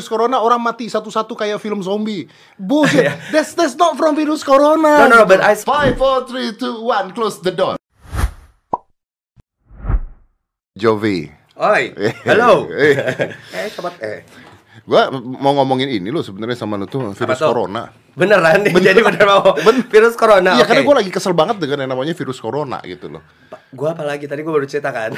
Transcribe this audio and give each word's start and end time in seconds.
virus 0.00 0.08
corona 0.08 0.40
orang 0.40 0.64
mati 0.64 0.88
satu-satu 0.88 1.36
kayak 1.36 1.60
film 1.60 1.84
zombie. 1.84 2.24
Bullshit. 2.56 3.12
that's 3.36 3.52
that's 3.52 3.76
not 3.76 4.00
from 4.00 4.16
virus 4.16 4.40
corona. 4.40 5.04
No, 5.04 5.12
no, 5.12 5.16
no, 5.22 5.28
but 5.28 5.44
I 5.44 5.52
Five, 5.60 6.00
four, 6.00 6.24
three, 6.24 6.56
two, 6.56 6.80
one, 6.80 7.12
close 7.12 7.36
the 7.44 7.52
door. 7.52 7.76
Jovi. 10.72 11.28
Oi, 11.60 11.92
halo. 12.24 12.64
Eh. 13.52 13.68
coba 13.76 13.92
eh. 14.00 14.24
Gua 14.88 15.12
mau 15.12 15.52
ngomongin 15.60 15.88
ini 15.88 16.08
lo 16.08 16.24
sebenarnya 16.24 16.56
sama 16.56 16.80
lu 16.80 16.88
tuh 16.88 17.12
virus 17.12 17.38
tuh? 17.40 17.48
corona. 17.48 17.92
Beneran 18.10 18.66
nih, 18.66 18.74
jadi 18.90 19.00
bener 19.00 19.22
mau 19.22 19.54
virus 19.86 20.18
corona. 20.18 20.58
Iya, 20.58 20.64
oke. 20.64 20.68
karena 20.68 20.82
gue 20.82 20.96
lagi 21.04 21.10
kesel 21.14 21.30
banget 21.30 21.62
dengan 21.62 21.86
yang 21.86 21.90
namanya 21.94 22.10
virus 22.12 22.42
corona 22.42 22.82
gitu 22.82 23.06
loh. 23.06 23.22
Gua 23.70 23.94
apalagi 23.94 24.26
tadi 24.26 24.42
gua 24.42 24.58
baru 24.58 24.66
cerita 24.66 24.90
kan. 24.90 25.14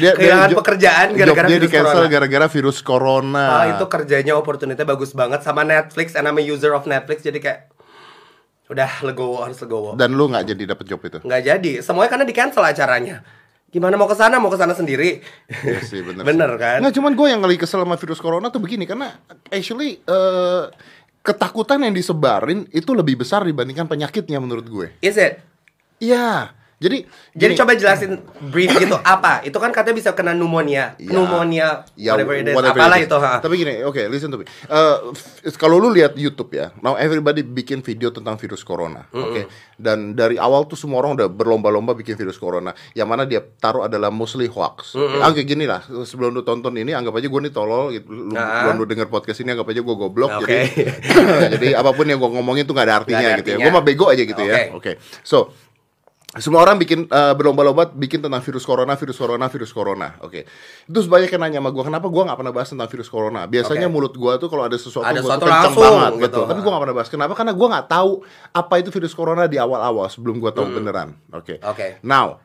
Dia, 0.00 0.14
Kehilangan 0.18 0.48
dia- 0.48 0.58
pekerjaan 0.58 1.06
gara-gara 1.12 1.46
dia 1.46 1.58
di 1.60 1.68
virus 1.68 1.74
cancel 1.92 2.04
gara-gara 2.08 2.46
virus 2.48 2.78
corona. 2.80 3.44
Ah, 3.44 3.64
itu 3.76 3.84
kerjanya 3.84 4.32
opportunity 4.34 4.82
bagus 4.82 5.12
banget 5.12 5.44
sama 5.44 5.62
Netflix 5.68 6.16
and 6.16 6.24
I'm 6.24 6.40
a 6.40 6.44
user 6.44 6.72
of 6.72 6.88
Netflix 6.88 7.20
jadi 7.20 7.38
kayak 7.38 7.60
udah 8.70 9.02
legowo 9.02 9.42
harus 9.42 9.58
legowo. 9.58 9.98
Dan 9.98 10.14
lu 10.14 10.30
nggak 10.30 10.54
jadi 10.54 10.62
dapet 10.72 10.86
job 10.86 11.02
itu. 11.02 11.18
Nggak 11.26 11.42
jadi, 11.42 11.72
semuanya 11.82 12.10
karena 12.14 12.24
di 12.24 12.34
cancel 12.34 12.62
acaranya. 12.62 13.20
Gimana 13.70 13.94
mau 13.94 14.10
ke 14.10 14.18
sana? 14.18 14.42
Mau 14.42 14.50
ke 14.50 14.58
sana 14.58 14.74
sendiri. 14.74 15.22
Iya 15.46 15.80
sih 15.86 16.02
bener. 16.02 16.26
Bener 16.28 16.50
sih. 16.54 16.62
kan? 16.62 16.78
Nggak 16.82 16.94
cuman 16.98 17.12
gue 17.14 17.26
yang 17.30 17.42
lagi 17.42 17.58
kesel 17.58 17.86
sama 17.86 17.94
virus 17.94 18.18
corona 18.18 18.50
tuh 18.50 18.58
begini 18.58 18.82
karena 18.84 19.14
actually 19.50 20.02
eh, 20.02 20.62
ketakutan 21.22 21.86
yang 21.86 21.94
disebarin 21.94 22.66
itu 22.74 22.90
lebih 22.92 23.22
besar 23.22 23.46
dibandingkan 23.46 23.86
penyakitnya 23.86 24.42
menurut 24.42 24.66
gue. 24.66 24.86
Is 25.02 25.14
it? 25.14 25.38
Iya. 26.02 26.59
Jadi 26.80 27.04
Jadi 27.36 27.52
gini, 27.52 27.60
coba 27.60 27.76
jelasin 27.76 28.16
brief 28.48 28.72
gitu 28.74 28.96
apa? 29.14 29.44
Itu 29.44 29.60
kan 29.60 29.68
katanya 29.68 29.92
bisa 29.94 30.10
kena 30.10 30.32
pneumonia, 30.32 30.96
Ya. 30.96 31.12
pneumonia, 31.12 31.68
Ya, 31.92 32.16
whatever 32.16 32.34
it 32.34 32.48
is, 32.48 32.56
whatever 32.56 32.80
apalah 32.80 32.96
it 32.96 33.04
is. 33.04 33.06
itu. 33.06 33.16
Ha. 33.20 33.32
Tapi 33.38 33.54
gini, 33.54 33.74
oke, 33.82 34.00
listen 34.08 34.28
to 34.28 34.40
me. 34.40 34.48
Eh, 34.48 34.96
f- 35.44 35.54
kalau 35.54 35.76
lu 35.76 35.88
lihat 35.90 36.16
YouTube 36.16 36.48
ya, 36.50 36.72
now 36.78 36.96
everybody 36.96 37.42
bikin 37.42 37.78
video 37.78 38.08
tentang 38.08 38.34
virus 38.34 38.62
corona, 38.62 39.04
oke. 39.06 39.44
Dan 39.76 40.12
dari 40.12 40.36
awal 40.36 40.64
tuh 40.64 40.74
semua 40.74 40.98
orang 40.98 41.14
udah 41.14 41.28
berlomba-lomba 41.28 41.92
bikin 41.92 42.16
virus 42.16 42.36
corona. 42.36 42.72
Yang 42.90 43.08
mana 43.08 43.22
dia 43.24 43.44
taruh 43.54 43.84
adalah 43.84 44.08
mostly 44.08 44.44
hoax. 44.44 44.96
Ah, 45.20 45.28
kayak 45.30 45.46
gini 45.46 45.64
lah. 45.64 45.84
Sebelum 45.84 46.32
lu 46.32 46.40
tonton 46.40 46.72
ini, 46.74 46.90
anggap 46.90 47.12
aja 47.14 47.28
gue 47.28 47.40
nih 47.42 47.52
tolol. 47.52 47.92
Gitu. 47.92 48.08
Lu, 48.08 48.32
Ah. 48.32 48.72
lu 48.72 48.84
denger 48.84 49.04
podcast 49.06 49.36
ini, 49.38 49.52
anggap 49.52 49.68
aja 49.68 49.80
gue 49.80 49.94
goblok. 49.94 50.32
Oke. 50.34 50.48
Jadi, 50.48 50.64
jadi 51.54 51.68
apa 51.76 51.92
pun 51.92 52.04
yang 52.04 52.16
gue 52.16 52.30
ngomongin 52.30 52.64
tuh 52.64 52.72
gak 52.72 52.86
ada 52.86 52.94
artinya 52.98 53.20
Nggak 53.20 53.32
ada 53.32 53.38
gitu 53.38 53.48
ya. 53.50 53.56
Gue 53.60 53.70
mah 53.70 53.84
bego 53.84 54.06
aja 54.06 54.22
gitu 54.22 54.40
ya. 54.42 54.54
Oke. 54.72 54.76
Oke. 54.76 54.92
So, 55.20 55.52
semua 56.38 56.62
orang 56.62 56.78
bikin 56.78 57.10
eh, 57.10 57.34
berlomba-lomba 57.34 57.90
bikin 57.90 58.22
tentang 58.22 58.38
virus 58.38 58.62
corona, 58.62 58.94
virus 58.94 59.18
corona, 59.18 59.50
virus 59.50 59.74
corona. 59.74 60.14
Oke. 60.22 60.46
Terus 60.86 61.10
banyak 61.10 61.26
yang 61.26 61.42
nanya 61.42 61.58
sama 61.58 61.74
gue, 61.74 61.84
kenapa 61.90 62.06
gue 62.06 62.22
nggak 62.22 62.38
pernah 62.38 62.54
bahas 62.54 62.68
tentang 62.70 62.86
virus 62.86 63.08
corona? 63.10 63.50
Biasanya 63.50 63.90
Oke. 63.90 63.94
mulut 63.98 64.14
gue 64.14 64.32
tuh 64.38 64.46
kalau 64.46 64.62
ada 64.70 64.78
sesuatu 64.78 65.10
Ada 65.10 65.26
gua 65.26 65.34
tuh 65.34 65.50
kenceng 65.50 65.74
banget, 65.74 66.12
gitu. 66.14 66.22
betul. 66.22 66.44
Tapi 66.46 66.60
gue 66.62 66.70
nggak 66.70 66.82
pernah 66.86 66.96
bahas. 67.02 67.10
Kenapa? 67.10 67.32
Karena 67.34 67.52
gue 67.58 67.66
nggak 67.74 67.86
tahu 67.90 68.12
apa 68.54 68.74
itu 68.78 68.88
virus 68.94 69.12
corona 69.18 69.44
di 69.50 69.58
awal-awal 69.58 70.06
sebelum 70.06 70.38
gue 70.38 70.50
tahu 70.54 70.70
beneran. 70.70 71.18
Oke. 71.34 71.58
Oke. 71.66 71.98
Now, 72.06 72.38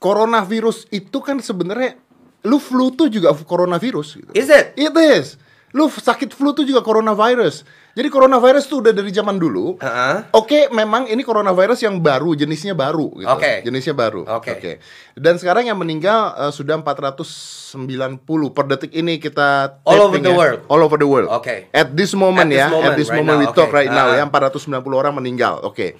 coronavirus 0.00 0.88
itu 0.88 1.18
kan 1.20 1.44
sebenarnya 1.44 2.00
lu 2.48 2.56
flu 2.56 2.88
tuh 2.96 3.12
juga 3.12 3.36
coronavirus. 3.36 4.08
Gitu. 4.24 4.32
Is 4.32 4.48
it? 4.48 4.72
It 4.80 4.96
is. 4.96 5.36
Lu 5.76 5.84
sakit 5.86 6.32
flu 6.32 6.56
tuh 6.56 6.64
juga 6.64 6.80
coronavirus. 6.80 7.60
Jadi 7.92 8.08
coronavirus 8.08 8.64
tuh 8.70 8.78
udah 8.80 8.92
dari 8.94 9.10
zaman 9.10 9.36
dulu. 9.36 9.76
Heeh. 9.82 10.30
Oke, 10.32 10.70
memang 10.70 11.10
ini 11.10 11.20
coronavirus 11.20 11.82
yang 11.84 11.98
baru, 11.98 12.32
jenisnya 12.32 12.72
baru 12.72 13.10
gitu. 13.18 13.28
Oke. 13.28 13.60
Jenisnya 13.66 13.92
baru. 13.92 14.22
Oke. 14.24 14.78
Dan 15.12 15.34
sekarang 15.36 15.66
yang 15.66 15.76
meninggal 15.76 16.32
eh, 16.38 16.52
sudah 16.54 16.78
490 16.78 18.22
per 18.54 18.64
detik 18.64 18.92
ini 18.94 19.18
kita 19.18 19.82
All 19.84 20.08
over 20.08 20.16
the 20.16 20.30
ya. 20.30 20.38
world. 20.38 20.60
All 20.70 20.80
over 20.80 20.96
the 20.96 21.08
world. 21.10 21.28
Oke. 21.28 21.68
At 21.74 21.92
this 21.92 22.14
moment 22.14 22.48
At 22.48 22.54
this 22.54 22.62
ya, 22.62 22.68
moment, 22.70 22.86
at 22.86 22.96
this 22.96 23.10
right 23.10 23.18
moment 23.18 23.36
now, 23.36 23.42
we 23.44 23.46
talk 23.52 23.68
oke. 23.68 23.76
right 23.76 23.90
now 23.90 24.06
Ah. 24.08 24.16
ya, 24.16 24.24
490 24.24 24.72
orang 24.94 25.14
meninggal. 25.18 25.60
Oke. 25.66 25.98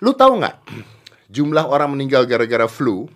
Lu 0.00 0.16
tahu 0.16 0.40
nggak 0.40 0.56
jumlah 1.28 1.62
orang 1.62 1.92
meninggal 1.92 2.24
gara-gara 2.24 2.66
flu? 2.66 3.06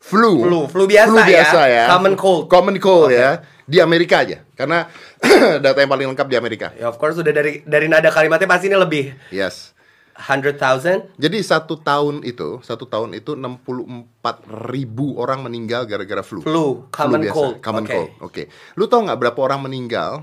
Flu. 0.00 0.40
Flu. 0.42 0.60
Flu 0.66 0.84
biasa 0.88 1.20
ya. 1.28 1.44
ya. 1.68 1.84
Common 1.92 2.14
cold. 2.16 2.48
Common 2.48 2.76
cold 2.80 3.12
Oke. 3.12 3.20
ya. 3.20 3.44
Di 3.68 3.78
Amerika 3.78 4.24
aja. 4.24 4.42
Karena 4.56 4.88
data 5.64 5.78
yang 5.78 5.92
paling 5.92 6.08
lengkap 6.10 6.26
di 6.26 6.36
Amerika. 6.40 6.72
Ya 6.74 6.88
of 6.88 6.96
course 6.96 7.20
udah 7.20 7.30
dari 7.30 7.60
dari 7.68 7.86
nada 7.86 8.08
kalimatnya 8.08 8.48
pasti 8.48 8.66
ini 8.72 8.80
lebih 8.80 9.12
Yes. 9.30 9.76
100,000. 10.20 11.16
Jadi 11.16 11.38
satu 11.40 11.80
tahun 11.80 12.20
itu, 12.28 12.60
satu 12.60 12.84
tahun 12.84 13.16
itu 13.16 13.32
64 13.40 14.68
ribu 14.68 15.16
orang 15.16 15.48
meninggal 15.48 15.88
gara-gara 15.88 16.20
flu. 16.20 16.44
Flu, 16.44 16.84
common 16.92 17.24
biasa, 17.24 17.32
cold. 17.32 17.54
Common 17.64 17.84
Oke. 17.88 17.94
cold. 17.96 18.10
Oke. 18.20 18.42
Lu 18.76 18.84
tau 18.84 19.00
nggak 19.00 19.16
berapa 19.16 19.40
orang 19.40 19.64
meninggal 19.64 20.20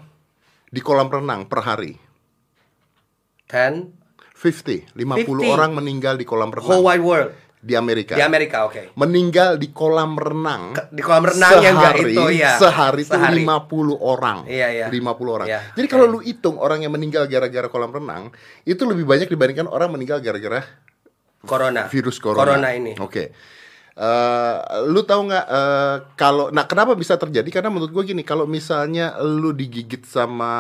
di 0.70 0.86
kolam 0.86 1.10
renang 1.10 1.50
per 1.50 1.66
hari? 1.66 1.98
10 3.50 3.90
50. 4.38 4.94
50 4.94 5.26
50. 5.34 5.50
orang 5.50 5.72
meninggal 5.74 6.14
di 6.14 6.26
kolam 6.28 6.54
renang 6.54 6.68
whole 6.70 6.86
wide 6.86 7.02
world 7.02 7.34
di 7.58 7.74
Amerika. 7.74 8.14
di 8.14 8.22
Amerika, 8.22 8.64
oke. 8.64 8.94
meninggal 8.94 9.58
di 9.58 9.70
kolam 9.70 10.14
renang 10.14 10.72
Ke- 10.72 10.88
di 10.90 11.02
kolam 11.02 11.26
renang 11.26 11.58
yang 11.58 11.74
nggak 11.76 11.96
sehari, 11.96 12.14
itu, 12.14 12.24
iya. 12.32 12.52
sehari 12.56 13.02
itu 13.02 13.12
Sehari. 13.12 13.42
50 13.42 13.98
orang 13.98 14.38
Iya, 14.46 14.68
iya. 14.70 14.86
50 14.88 15.02
orang 15.28 15.48
Iya, 15.48 15.60
jadi 15.74 15.88
kalau 15.88 16.06
lu 16.08 16.20
hitung 16.20 16.56
orang 16.56 16.80
yang 16.80 16.92
meninggal 16.92 17.26
gara-gara 17.26 17.66
kolam 17.66 17.90
renang 17.90 18.30
itu 18.64 18.80
lebih 18.82 19.04
banyak 19.04 19.26
dibandingkan 19.26 19.66
orang 19.66 19.90
meninggal 19.90 20.20
gara-gara 20.20 20.62
Corona. 21.40 21.88
virus 21.88 22.18
corona. 22.18 22.70
ini. 22.70 22.94
Oke. 22.98 23.34
Eh, 23.94 24.56
lu 24.86 25.02
tahu 25.02 25.26
nggak 25.26 25.46
eh, 25.48 25.96
kalau 26.14 26.54
nah 26.54 26.64
kenapa 26.64 26.94
bisa 26.94 27.18
terjadi 27.18 27.50
karena 27.50 27.68
menurut 27.68 27.90
gue 27.90 28.04
gini 28.08 28.22
kalau 28.22 28.46
misalnya 28.46 29.18
lu 29.18 29.50
digigit 29.50 30.06
sama 30.06 30.54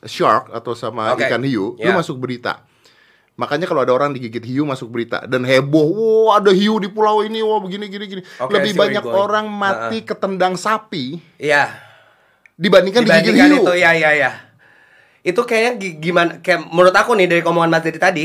shark 0.00 0.46
atau 0.48 0.72
sama 0.72 1.10
Oke. 1.10 1.26
ikan 1.26 1.42
hiu 1.42 1.74
lu 1.74 1.82
Ya. 1.82 1.90
masuk 1.90 2.14
berita 2.16 2.62
makanya 3.34 3.66
kalau 3.66 3.82
ada 3.82 3.90
orang 3.90 4.10
digigit 4.10 4.40
hiu 4.40 4.62
masuk 4.62 4.88
berita 4.88 5.22
dan 5.24 5.42
heboh 5.42 5.90
wah 6.24 6.38
ada 6.38 6.50
hiu 6.50 6.78
di 6.78 6.86
pulau 6.86 7.18
ini 7.20 7.40
wah 7.40 7.58
begini 7.58 7.86
gini 7.86 8.04
gini 8.08 8.22
Oke, 8.38 8.52
lebih 8.52 8.72
banyak 8.74 9.02
orang 9.04 9.46
mati 9.46 10.00
ketendang 10.00 10.54
sapi 10.54 11.18
Iya. 11.36 11.74
dibandingkan, 12.54 13.02
digigit 13.02 13.34
Dibandingkan 13.34 13.50
hiu 13.50 13.60
itu, 13.60 13.72
ya 13.74 13.90
ya 13.92 14.10
ya. 14.12 14.30
Itu 15.20 15.42
kayaknya 15.42 15.72
gi- 15.76 15.96
gimana 15.98 16.38
kayak 16.38 16.68
menurut 16.68 16.92
aku 16.92 17.12
nih 17.12 17.26
dari 17.26 17.42
omongan 17.42 17.66
Mas 17.68 17.82
Dedi 17.82 17.98
tadi, 17.98 18.24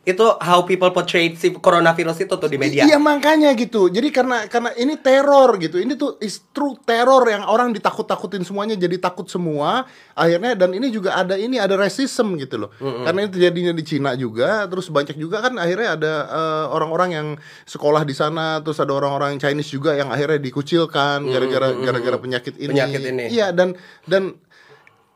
itu 0.00 0.24
how 0.40 0.64
people 0.64 0.88
portray 0.96 1.36
si 1.36 1.52
coronavirus 1.52 2.24
itu 2.24 2.32
tuh 2.32 2.48
di 2.48 2.56
media. 2.56 2.88
Iya 2.88 2.96
makanya 2.96 3.52
gitu. 3.52 3.92
Jadi 3.92 4.08
karena 4.08 4.48
karena 4.48 4.72
ini 4.80 4.96
teror 4.96 5.60
gitu. 5.60 5.76
Ini 5.76 5.92
tuh 5.92 6.16
is 6.24 6.40
true 6.56 6.72
teror 6.88 7.20
yang 7.28 7.44
orang 7.44 7.76
ditakut-takutin 7.76 8.40
semuanya 8.40 8.80
jadi 8.80 8.96
takut 8.96 9.28
semua. 9.28 9.84
Akhirnya 10.16 10.56
dan 10.56 10.72
ini 10.72 10.88
juga 10.88 11.20
ada 11.20 11.36
ini 11.36 11.60
ada 11.60 11.76
racism 11.76 12.40
gitu 12.40 12.64
loh. 12.64 12.70
Karena 12.80 13.28
ini 13.28 13.30
terjadinya 13.30 13.72
di 13.76 13.84
Cina 13.84 14.16
juga. 14.16 14.64
Terus 14.72 14.88
banyak 14.88 15.20
juga 15.20 15.44
kan 15.44 15.60
akhirnya 15.60 16.00
ada 16.00 16.14
eh, 16.32 16.64
orang-orang 16.72 17.10
yang 17.12 17.28
sekolah 17.68 18.00
di 18.08 18.16
sana. 18.16 18.64
Terus 18.64 18.80
ada 18.80 18.96
orang-orang 18.96 19.36
Chinese 19.36 19.68
juga 19.68 19.92
yang 19.92 20.08
akhirnya 20.08 20.40
dikucilkan 20.40 21.28
gara-gara 21.28 21.76
gara-gara 21.76 22.16
penyakit 22.16 22.56
ini. 22.56 22.72
Penyakit 22.72 23.02
ini. 23.04 23.24
Iya 23.28 23.52
dan 23.52 23.76
dan 24.08 24.32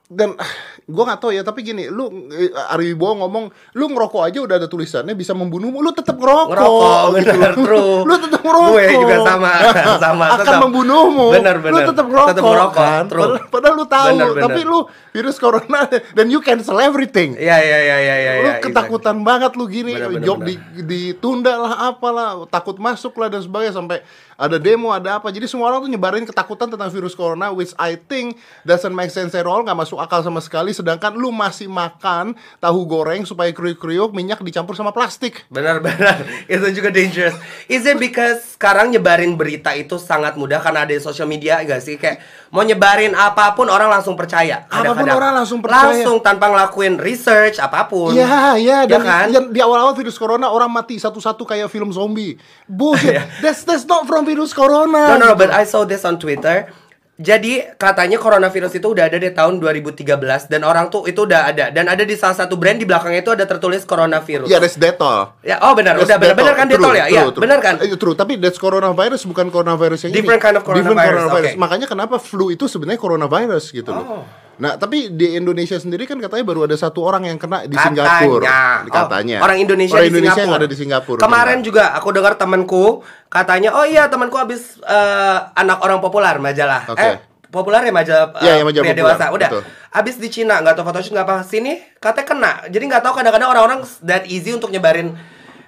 dan 0.05 0.37
gue 0.85 1.01
nggak 1.01 1.17
tahu 1.17 1.33
ya 1.33 1.41
tapi 1.41 1.65
gini 1.65 1.89
lu 1.89 2.29
eh, 2.29 2.53
Ari 2.53 2.93
Wibowo 2.93 3.25
ngomong 3.25 3.45
lu 3.73 3.89
ngerokok 3.89 4.21
aja 4.21 4.39
udah 4.45 4.57
ada 4.61 4.69
tulisannya 4.69 5.17
bisa 5.17 5.33
membunuhmu 5.33 5.81
lu 5.81 5.97
tetap 5.97 6.21
ngerokok 6.21 6.53
Ngerokok, 6.53 7.05
gitu 7.17 7.33
bener, 7.33 7.53
true. 7.57 7.97
lu 8.09 8.15
tetap 8.21 8.41
ngerokok 8.45 8.69
Gue 8.69 8.85
juga 8.93 9.17
sama, 9.25 9.51
sama, 10.05 10.25
akan 10.37 10.45
tetap. 10.45 10.61
membunuhmu 10.61 11.27
Bener, 11.33 11.57
lu 11.57 11.65
bener. 11.65 11.85
tetap 11.89 12.05
ngerokok, 12.05 12.31
Tetap 12.37 12.45
ngerokok, 12.45 12.77
kan 12.77 13.05
true. 13.09 13.21
padahal, 13.25 13.49
padahal 13.49 13.75
lu 13.75 13.87
tahu 13.89 14.07
Bener, 14.13 14.29
bener. 14.29 14.43
tapi 14.45 14.61
lu 14.63 14.79
virus 15.11 15.37
corona 15.41 15.81
dan 15.89 16.27
you 16.29 16.41
cancel 16.45 16.77
everything 16.77 17.33
Iya 17.35 17.57
iya 17.59 17.79
iya 17.81 17.97
iya 17.97 18.15
iya. 18.15 18.33
lu 18.37 18.51
iya, 18.51 18.61
ketakutan 18.61 19.17
banget 19.25 19.57
lu 19.57 19.65
gini 19.67 19.97
Bener, 19.97 20.13
bener, 20.13 20.21
job 20.21 20.39
bener. 20.45 20.53
di 20.53 20.55
ditunda 20.85 21.57
lah 21.57 21.73
apalah 21.89 22.45
takut 22.47 22.77
masuk 22.77 23.17
lah 23.17 23.33
dan 23.33 23.41
sebagainya 23.41 23.73
sampai 23.73 24.05
ada 24.35 24.59
demo 24.59 24.91
ada 24.91 25.19
apa 25.19 25.31
jadi 25.31 25.47
semua 25.47 25.71
orang 25.71 25.87
tuh 25.87 25.91
nyebarin 25.91 26.27
ketakutan 26.27 26.69
tentang 26.69 26.91
virus 26.91 27.15
corona 27.15 27.51
which 27.51 27.71
I 27.77 27.95
think 27.97 28.37
doesn't 28.63 28.93
make 28.93 29.11
sense 29.11 29.35
at 29.35 29.47
all 29.47 29.63
nggak 29.63 29.77
masuk 29.77 29.99
akal 29.99 30.21
sama 30.21 30.43
sekali 30.43 30.75
sedangkan 30.75 31.15
lu 31.15 31.31
masih 31.31 31.67
makan 31.67 32.35
tahu 32.59 32.85
goreng 32.85 33.23
supaya 33.23 33.51
kriuk-kriuk 33.51 34.11
minyak 34.11 34.41
dicampur 34.41 34.75
sama 34.75 34.91
plastik 34.91 35.47
Benar 35.47 35.79
benar. 35.79 36.27
Itu 36.53 36.67
juga 36.75 36.91
dangerous. 36.91 37.37
Is 37.71 37.87
it 37.87 37.97
because 37.97 38.59
sekarang 38.59 38.91
nyebarin 38.91 39.39
berita 39.39 39.71
itu 39.73 39.97
sangat 39.97 40.35
mudah 40.35 40.59
karena 40.59 40.83
ada 40.83 40.93
social 40.99 41.31
media 41.31 41.63
gak 41.63 41.79
sih? 41.79 41.95
Kayak 41.95 42.21
mau 42.51 42.67
nyebarin 42.67 43.15
apa 43.15 43.55
pun 43.55 43.71
orang 43.71 43.87
langsung 43.87 44.19
percaya. 44.19 44.67
Apa 44.67 44.73
pun 44.73 45.07
Kadang-kadang. 45.07 45.17
orang 45.17 45.33
langsung 45.39 45.61
percaya. 45.63 45.95
Langsung 45.95 46.17
tanpa 46.21 46.51
ngelakuin 46.51 46.99
research 46.99 47.63
apa 47.63 47.87
pun. 47.87 48.13
Iya, 48.13 48.59
iya, 48.59 48.79
Ya 48.85 48.91
dan 48.91 49.03
kan? 49.05 49.27
dan 49.31 49.43
di 49.55 49.61
awal-awal 49.63 49.95
virus 49.95 50.19
corona 50.19 50.51
orang 50.51 50.69
mati 50.69 50.99
satu-satu 50.99 51.47
kayak 51.47 51.71
film 51.71 51.95
zombie. 51.95 52.35
Bullshit. 52.67 53.23
that's 53.45 53.63
that's 53.63 53.87
not 53.87 54.05
from 54.05 54.24
virus 54.25 54.57
corona. 54.57 55.15
No, 55.15 55.17
no, 55.21 55.27
no, 55.33 55.35
but 55.37 55.53
I 55.53 55.69
saw 55.69 55.85
this 55.87 56.03
on 56.05 56.19
Twitter. 56.19 56.69
Jadi 57.15 57.63
katanya 57.79 58.19
coronavirus 58.19 58.75
itu 58.83 58.91
udah 58.91 59.07
ada 59.07 59.23
di 59.23 59.31
tahun 59.31 59.63
2013 59.63 60.51
dan 60.51 60.67
orang 60.67 60.91
tuh 60.91 61.07
itu 61.07 61.23
udah 61.23 61.47
ada 61.47 61.71
dan 61.71 61.87
ada 61.87 62.03
di 62.03 62.19
salah 62.19 62.35
satu 62.35 62.59
brand 62.59 62.75
di 62.75 62.83
belakangnya 62.83 63.23
itu 63.23 63.31
ada 63.31 63.47
tertulis 63.47 63.87
coronavirus. 63.87 64.51
Ya, 64.51 64.59
that's 64.59 64.75
Dettol. 64.75 65.31
Ya, 65.47 65.63
oh 65.63 65.79
benar, 65.79 65.95
That's 65.95 66.11
udah 66.11 66.19
benar, 66.19 66.35
benar 66.35 66.55
kan 66.59 66.67
True, 66.67 66.83
Detol 66.83 66.95
ya? 66.99 67.07
Iya, 67.07 67.23
benar 67.39 67.59
kan? 67.63 67.79
Eh, 67.79 67.95
True, 67.95 68.19
tapi 68.19 68.35
that's 68.43 68.59
coronavirus 68.59 69.31
bukan 69.31 69.47
coronavirus 69.47 70.11
yang 70.11 70.13
Different 70.19 70.43
ini. 70.43 70.47
kind 70.51 70.57
of 70.59 70.67
Different 70.67 70.99
coronavirus, 70.99 71.31
oke. 71.31 71.51
Makanya 71.55 71.87
kenapa 71.87 72.19
flu 72.19 72.51
itu 72.51 72.67
sebenarnya 72.67 72.99
coronavirus 72.99 73.65
gitu 73.71 73.95
loh. 73.95 74.27
Oh. 74.55 74.63
Nah, 74.63 74.79
tapi 74.79 75.11
di 75.11 75.35
Indonesia 75.35 75.75
sendiri 75.75 76.07
kan 76.07 76.15
katanya 76.23 76.47
baru 76.47 76.71
ada 76.71 76.79
satu 76.79 77.03
orang 77.03 77.27
yang 77.27 77.39
kena 77.43 77.67
di 77.67 77.75
Katanya. 77.75 78.07
Singapura. 78.07 78.63
Oh, 78.87 78.95
Katanya. 78.95 79.37
orang 79.43 79.59
Indonesia 79.59 79.95
orang 79.99 80.07
di 80.07 80.11
Indonesia 80.15 80.31
Singapura. 80.39 80.47
yang 80.47 80.63
ada 80.63 80.67
di 80.71 80.77
Singapura. 80.79 81.21
Kemarin 81.21 81.59
juga 81.67 81.85
aku 81.99 82.09
dengar 82.15 82.35
temanku 82.39 82.85
katanya, 83.27 83.75
oh 83.75 83.83
iya 83.83 84.07
temanku 84.07 84.39
habis 84.39 84.79
eh, 84.81 85.39
anak 85.59 85.83
orang 85.83 85.99
populer 85.99 86.39
majalah. 86.39 86.87
Oke. 86.87 87.03
Eh, 87.03 87.15
populer 87.51 87.83
ya 87.87 87.93
majalah 87.95 88.27
Iya, 88.39 88.51
eh, 88.51 88.55
iya, 88.59 88.65
majalah 88.67 88.85
pria 88.87 88.97
dewasa. 88.97 89.25
Udah. 89.35 89.51
betul. 89.51 89.63
Habis 89.95 90.15
di 90.19 90.29
Cina 90.31 90.59
nggak 90.59 90.75
tahu 90.75 90.87
photoshoot 90.91 91.15
nggak 91.15 91.27
apa 91.27 91.37
sini 91.47 91.79
katanya 91.99 92.27
kena. 92.27 92.53
Jadi 92.71 92.85
nggak 92.91 93.03
tahu 93.03 93.15
kadang-kadang 93.19 93.51
orang-orang 93.51 93.81
that 94.03 94.27
easy 94.27 94.51
untuk 94.55 94.71
nyebarin 94.71 95.15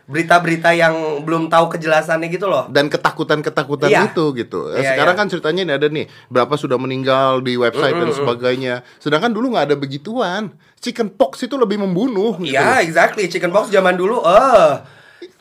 berita-berita 0.07 0.71
yang 0.71 0.95
belum 1.27 1.51
tahu 1.51 1.67
kejelasannya 1.75 2.31
gitu 2.31 2.47
loh. 2.47 2.71
dan 2.71 2.87
ketakutan-ketakutan 2.87 3.91
Iya. 3.91 4.07
itu 4.09 4.25
gitu. 4.39 4.71
Iya, 4.71 4.95
Sekarang 4.95 5.15
iya. 5.15 5.21
kan 5.21 5.27
ceritanya 5.27 5.61
ini 5.67 5.73
ada 5.75 5.87
nih 5.91 6.07
berapa 6.31 6.55
sudah 6.55 6.79
meninggal 6.79 7.43
di 7.43 7.59
website 7.59 7.99
dan 7.99 8.15
sebagainya. 8.15 8.87
Sedangkan 9.03 9.35
dulu 9.35 9.53
nggak 9.53 9.75
ada 9.75 9.77
begituan. 9.77 10.55
Chicken 10.79 11.11
pox 11.11 11.43
itu 11.43 11.59
lebih 11.59 11.83
membunuh. 11.83 12.39
Gitu. 12.39 12.55
Iya, 12.55 12.79
exactly. 12.81 13.27
Chicken 13.27 13.51
pox 13.51 13.67
zaman 13.69 13.99
dulu, 13.99 14.23
eh 14.23 14.73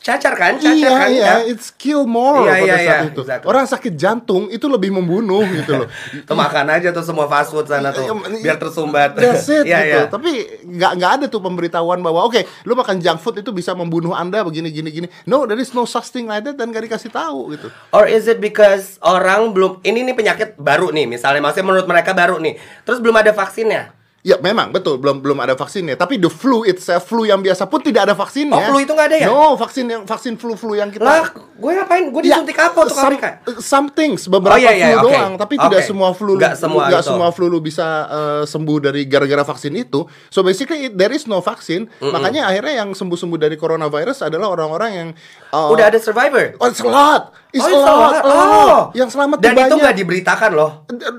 cacar 0.00 0.34
kan, 0.38 0.54
cacar 0.60 0.76
iya, 0.76 0.90
kan. 0.92 1.08
iya, 1.10 1.26
ya. 1.26 1.34
it's 1.50 1.74
kill 1.74 2.06
more 2.06 2.46
Iya, 2.46 2.52
pada 2.52 2.62
iya, 2.62 2.76
saat 2.76 2.86
iya, 2.86 3.10
itu. 3.10 3.20
exactly. 3.26 3.46
Orang 3.50 3.64
sakit 3.66 3.92
jantung 3.98 4.46
itu 4.48 4.66
lebih 4.70 4.94
membunuh 4.94 5.42
gitu 5.50 5.82
loh. 5.82 5.88
Tuh 6.28 6.36
makan 6.38 6.66
aja 6.70 6.94
tuh 6.94 7.02
semua 7.02 7.26
fast 7.26 7.50
food 7.50 7.66
sana 7.66 7.90
tuh, 7.90 8.06
Iya, 8.06 8.14
biar 8.44 8.56
tersumbat. 8.60 9.18
That's 9.18 9.48
it 9.50 9.66
Iya, 9.70 9.78
gitu. 9.82 9.90
iya. 9.90 10.00
Tapi 10.06 10.30
nggak 10.62 10.92
nggak 11.00 11.10
ada 11.18 11.24
tuh 11.26 11.40
pemberitahuan 11.42 11.98
bahwa 12.04 12.22
oke, 12.28 12.38
lu 12.68 12.78
makan 12.78 13.02
junk 13.02 13.18
food 13.18 13.42
itu 13.42 13.50
bisa 13.50 13.74
membunuh 13.74 14.14
anda 14.14 14.46
begini 14.46 14.70
gini 14.70 14.94
gini. 14.94 15.08
No, 15.26 15.42
there 15.48 15.58
is 15.58 15.74
no 15.74 15.82
such 15.82 16.12
thing 16.12 16.30
like 16.30 16.46
that 16.46 16.54
dan 16.54 16.70
gak 16.70 16.86
dikasih 16.86 17.10
tahu 17.10 17.56
gitu. 17.56 17.72
Or 17.90 18.06
is 18.06 18.28
it 18.28 18.38
because 18.38 19.00
orang 19.02 19.50
belum 19.56 19.82
ini 19.82 20.06
nih 20.06 20.14
penyakit 20.14 20.48
baru 20.60 20.92
nih, 20.94 21.08
misalnya 21.08 21.42
maksudnya 21.42 21.66
menurut 21.66 21.88
mereka 21.88 22.12
baru 22.12 22.36
nih. 22.38 22.54
Terus 22.84 23.00
belum 23.02 23.16
ada 23.16 23.32
vaksinnya. 23.32 23.95
Ya 24.26 24.34
memang 24.36 24.74
betul 24.74 24.98
belum 24.98 25.22
belum 25.22 25.38
ada 25.38 25.54
vaksinnya. 25.54 25.94
Tapi 25.94 26.18
the 26.18 26.26
flu 26.26 26.66
itself 26.66 27.06
flu 27.06 27.22
yang 27.22 27.38
biasa 27.38 27.70
pun 27.70 27.78
tidak 27.78 28.10
ada 28.10 28.14
vaksinnya. 28.18 28.58
Oh, 28.58 28.74
flu 28.74 28.82
itu 28.82 28.90
nggak 28.90 29.06
ada 29.06 29.16
ya? 29.22 29.26
No, 29.30 29.54
vaksin 29.54 29.86
yang 29.86 30.02
vaksin 30.02 30.34
flu 30.34 30.58
flu 30.58 30.74
yang 30.74 30.90
kita 30.90 31.06
Lah, 31.06 31.30
gue 31.30 31.70
ngapain? 31.72 32.10
Gue 32.10 32.26
Ya, 32.26 32.42
disuntik 32.42 32.58
apa 32.58 32.74
untuk 32.74 32.98
some, 32.98 33.06
Afrika? 33.06 33.28
Some 33.62 33.86
things, 33.88 34.26
beberapa 34.26 34.52
Oh, 34.52 34.60
iya, 34.60 34.74
iya, 34.74 34.86
flu 34.90 34.98
oke. 34.98 35.14
doang, 35.14 35.32
tapi 35.38 35.54
tidak 35.54 35.78
Oke. 35.78 35.86
semua 35.86 36.10
flu 36.10 36.34
Nggak 36.34 36.58
semua 36.58 36.90
nggak 36.90 37.02
itu. 37.02 37.08
semua 37.08 37.28
flu 37.30 37.46
lu 37.46 37.62
bisa 37.62 37.86
eh, 38.04 38.42
sembuh 38.44 38.78
dari 38.82 39.06
gara-gara 39.06 39.46
vaksin 39.46 39.72
itu. 39.72 40.02
So 40.26 40.42
basically 40.42 40.90
it- 40.90 40.98
there 40.98 41.14
is 41.14 41.24
no 41.24 41.38
vaksin. 41.38 41.86
Makanya 42.02 42.50
akhirnya 42.50 42.82
yang 42.82 42.90
sembuh-sembuh 42.92 43.38
dari 43.38 43.54
coronavirus 43.54 44.26
adalah 44.26 44.50
orang-orang 44.50 44.90
yang 44.90 45.08
eh, 45.54 45.68
Udah 45.70 45.86
ada 45.86 46.02
survivor. 46.02 46.58
Oh, 46.58 46.66
it's 46.66 46.82
a 46.82 46.90
lot. 46.90 47.30
It's 47.56 47.64
Oh, 47.64 47.68
a 47.68 47.72
it's 47.72 47.80
a 47.80 47.88
lot. 47.88 47.96
lot. 47.96 48.14
a 48.14 48.28
lot. 48.28 48.48
Oh. 48.52 48.80
Yang 48.92 49.10
selamat 49.16 49.36
Dan 49.40 49.52
itu 49.56 49.76
nggak 49.80 49.96
diberitakan 49.96 50.50
loh. 50.52 50.70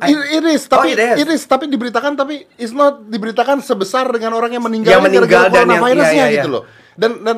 It, 0.06 0.18
it 0.38 0.45
is, 0.45 0.62
Oh, 0.66 0.72
tapi 0.78 0.88
it 0.94 1.00
is. 1.01 1.16
it 1.18 1.30
is, 1.34 1.42
tapi 1.44 1.66
diberitakan 1.66 2.13
tapi 2.13 2.45
it's 2.56 2.72
not 2.72 3.01
diberitakan 3.04 3.57
sebesar 3.60 4.06
dengan 4.07 4.38
orang 4.38 4.54
yang 4.54 4.62
meninggal 4.62 4.94
Yang 4.94 5.04
meninggal 5.04 5.50
dan 5.50 5.66
yang- 5.66 5.81
coronavirusnya 5.81 6.13
iya, 6.13 6.25
iya, 6.30 6.36
gitu 6.38 6.50
iya. 6.50 6.56
loh. 6.56 6.63
Dan 6.94 7.12
dan 7.22 7.38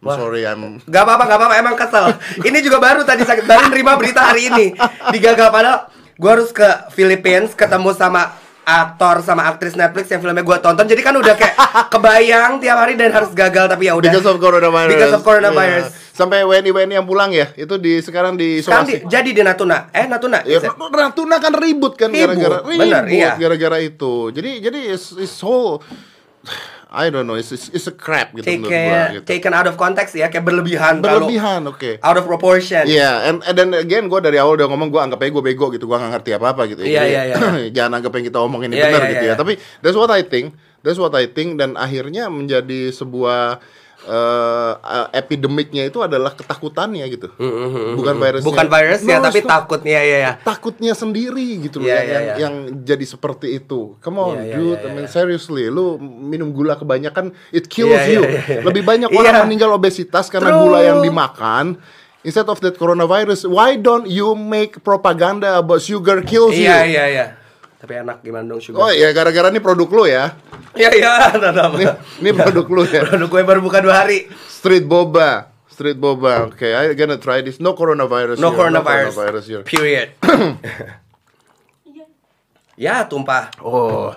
I'm 0.00 0.16
sorry 0.16 0.48
I'm 0.48 0.80
Gak 0.82 1.02
apa-apa, 1.04 1.28
gak 1.28 1.36
apa-apa, 1.36 1.54
emang 1.60 1.76
kesel 1.76 2.16
Ini 2.48 2.64
juga 2.64 2.80
baru 2.80 3.04
tadi 3.04 3.20
sakit, 3.20 3.44
baru 3.44 3.68
nerima 3.68 4.00
berita 4.00 4.32
hari 4.32 4.48
ini 4.48 4.72
Digagal, 5.12 5.52
padahal 5.52 5.92
gue 5.92 6.30
harus 6.30 6.48
ke 6.50 6.64
Philippines 6.90 7.52
Ketemu 7.52 7.92
sama 7.92 8.32
aktor 8.70 9.20
sama 9.26 9.50
aktris 9.50 9.74
Netflix 9.74 10.06
yang 10.12 10.20
filmnya 10.22 10.46
gue 10.46 10.58
tonton 10.62 10.86
Jadi 10.86 11.02
kan 11.02 11.14
udah 11.16 11.34
kayak 11.34 11.54
kebayang 11.92 12.62
tiap 12.62 12.76
hari 12.80 12.94
dan 12.94 13.10
harus 13.10 13.34
gagal 13.34 13.66
Tapi 13.66 13.90
ya 13.90 13.98
udah 13.98 14.10
because 14.10 14.28
of 14.28 14.36
coronavirus. 14.38 14.90
Because 14.94 15.14
of 15.16 15.22
coronavirus. 15.26 15.86
Iya. 15.90 16.08
Sampai 16.10 16.44
WNI 16.44 16.68
WNI 16.68 16.94
yang 17.00 17.08
pulang 17.08 17.32
ya, 17.32 17.48
itu 17.56 17.80
di 17.80 17.96
sekarang 18.04 18.36
di 18.36 18.60
Sekarang 18.60 18.84
di- 18.84 19.00
jadi 19.08 19.30
di 19.32 19.40
Natuna 19.40 19.88
Eh 19.88 20.04
Natuna 20.04 20.44
Ya? 20.44 20.60
Natuna 20.60 21.40
kan 21.40 21.56
ribut 21.56 21.96
kan 21.96 22.12
Ribut, 22.12 22.36
gara-gara 22.36 22.58
ribut 22.68 23.08
iya. 23.08 23.32
gara-gara 23.40 23.78
itu. 23.80 24.28
Jadi 24.28 24.60
jadi 24.60 24.78
it's, 24.92 25.16
it's 25.16 25.32
so 25.32 25.80
I 26.90 27.06
don't 27.06 27.22
know, 27.30 27.38
it's, 27.38 27.54
it's, 27.54 27.70
it's 27.70 27.86
a 27.86 27.94
crap 27.94 28.34
gitu 28.34 28.50
menurut 28.50 28.66
gua 28.66 28.74
Taken, 28.74 29.14
gitu. 29.14 29.24
taken 29.30 29.52
out 29.54 29.66
of 29.70 29.78
context 29.78 30.12
ya, 30.18 30.26
kayak 30.26 30.42
berlebihan 30.42 30.98
Berlebihan, 30.98 31.62
oke. 31.70 32.02
Out 32.02 32.18
of 32.18 32.26
proportion 32.26 32.82
Iya, 32.90 33.30
and, 33.30 33.46
and 33.46 33.54
then 33.54 33.70
again 33.78 34.10
gue 34.10 34.18
dari 34.18 34.42
awal 34.42 34.58
udah 34.58 34.66
ngomong 34.66 34.90
gue 34.90 34.98
anggap 34.98 35.22
aja 35.22 35.30
gue 35.30 35.44
bego 35.46 35.70
gitu, 35.70 35.86
gue 35.86 35.94
gak 35.94 36.10
ngerti 36.18 36.30
apa-apa 36.34 36.66
gitu. 36.66 36.82
Iya, 36.82 37.06
Jadi, 37.06 37.10
iya, 37.14 37.22
iya. 37.30 37.36
jangan 37.78 38.02
anggap 38.02 38.12
yang 38.18 38.26
kita 38.26 38.38
omongin 38.42 38.74
ini 38.74 38.82
Iya, 38.82 38.86
benar 38.90 39.02
iya, 39.06 39.10
gitu 39.14 39.24
iya. 39.24 39.34
ya. 39.34 39.38
Tapi 39.38 39.52
that's 39.86 39.94
what 39.94 40.10
I 40.10 40.22
think, 40.26 40.46
that's 40.82 40.98
what 40.98 41.14
I 41.14 41.30
think 41.30 41.62
dan 41.62 41.78
akhirnya 41.78 42.26
menjadi 42.26 42.90
sebuah 42.90 43.62
eh 44.00 44.72
epidemiknya 45.12 45.84
itu 45.84 46.00
adalah 46.00 46.32
ketakutannya 46.32 47.04
gitu. 47.12 47.28
Bukan 47.96 48.16
virusnya. 48.16 48.46
Bukan 48.48 48.66
virus 48.66 49.00
ya, 49.04 49.20
No, 49.20 49.28
tapi 49.28 49.40
takutnya 49.44 50.00
ya 50.00 50.16
ya 50.24 50.32
takutnya 50.40 50.92
sendiri 50.96 51.60
gitu 51.60 51.84
loh 51.84 51.88
Iya, 51.88 52.00
yang, 52.00 52.08
yang, 52.08 52.24
iya. 52.24 52.34
yang 52.40 52.54
jadi 52.80 53.04
seperti 53.04 53.60
itu. 53.60 54.00
Come 54.00 54.18
on, 54.18 54.36
Iya, 54.40 54.44
iya, 54.44 54.54
dude. 54.56 54.80
iya, 54.80 54.88
I 54.88 54.94
mean 54.96 55.04
iya. 55.04 55.12
seriously, 55.12 55.68
lu 55.68 56.00
minum 56.00 56.48
gula 56.50 56.80
kebanyakan 56.80 57.36
it 57.52 57.68
kills 57.68 57.92
Iya, 57.92 58.08
iya, 58.08 58.14
you. 58.16 58.22
iya, 58.24 58.40
iya. 58.40 58.60
Lebih 58.64 58.82
banyak 58.84 59.10
orang 59.20 59.34
Iya. 59.36 59.44
meninggal 59.44 59.70
obesitas 59.72 60.32
karena 60.32 60.56
True. 60.56 60.60
gula 60.64 60.80
yang 60.80 60.98
dimakan. 61.04 61.76
Instead 62.20 62.52
of 62.52 62.60
that 62.60 62.76
coronavirus, 62.76 63.48
why 63.48 63.80
don't 63.80 64.04
you 64.04 64.36
make 64.36 64.84
propaganda 64.84 65.56
about 65.56 65.80
sugar 65.80 66.20
kills 66.20 66.52
you? 66.52 66.68
Iya 66.68 66.84
iya 66.84 67.04
iya 67.08 67.26
Tapi 67.80 67.96
enak 67.96 68.20
gimana 68.20 68.44
dong 68.44 68.60
sugar 68.60 68.84
Oh 68.84 68.92
ya 68.92 69.08
gara-gara 69.10 69.48
ini 69.48 69.56
produk 69.56 69.88
lu 69.88 70.04
ya. 70.04 70.36
Iya 70.76 70.90
iya. 70.92 71.12
Ini, 71.74 71.84
ini 72.20 72.30
produk 72.36 72.66
lu 72.68 72.84
ya. 72.84 73.08
Produk 73.08 73.28
gue 73.32 73.42
baru 73.42 73.60
buka 73.64 73.80
dua 73.80 74.04
hari 74.04 74.28
Street 74.46 74.84
boba. 74.84 75.48
Street 75.72 75.96
boba. 75.96 76.52
Oke, 76.52 76.68
I 76.76 76.92
gonna 76.92 77.16
try 77.16 77.40
this. 77.40 77.56
No 77.56 77.72
coronavirus. 77.72 78.36
No 78.36 78.52
here. 78.52 78.58
coronavirus. 78.60 79.16
coronavirus 79.16 79.44
here. 79.48 79.62
Period. 79.64 80.12
ya 82.84 83.08
tumpah. 83.08 83.48
Oh. 83.64 84.12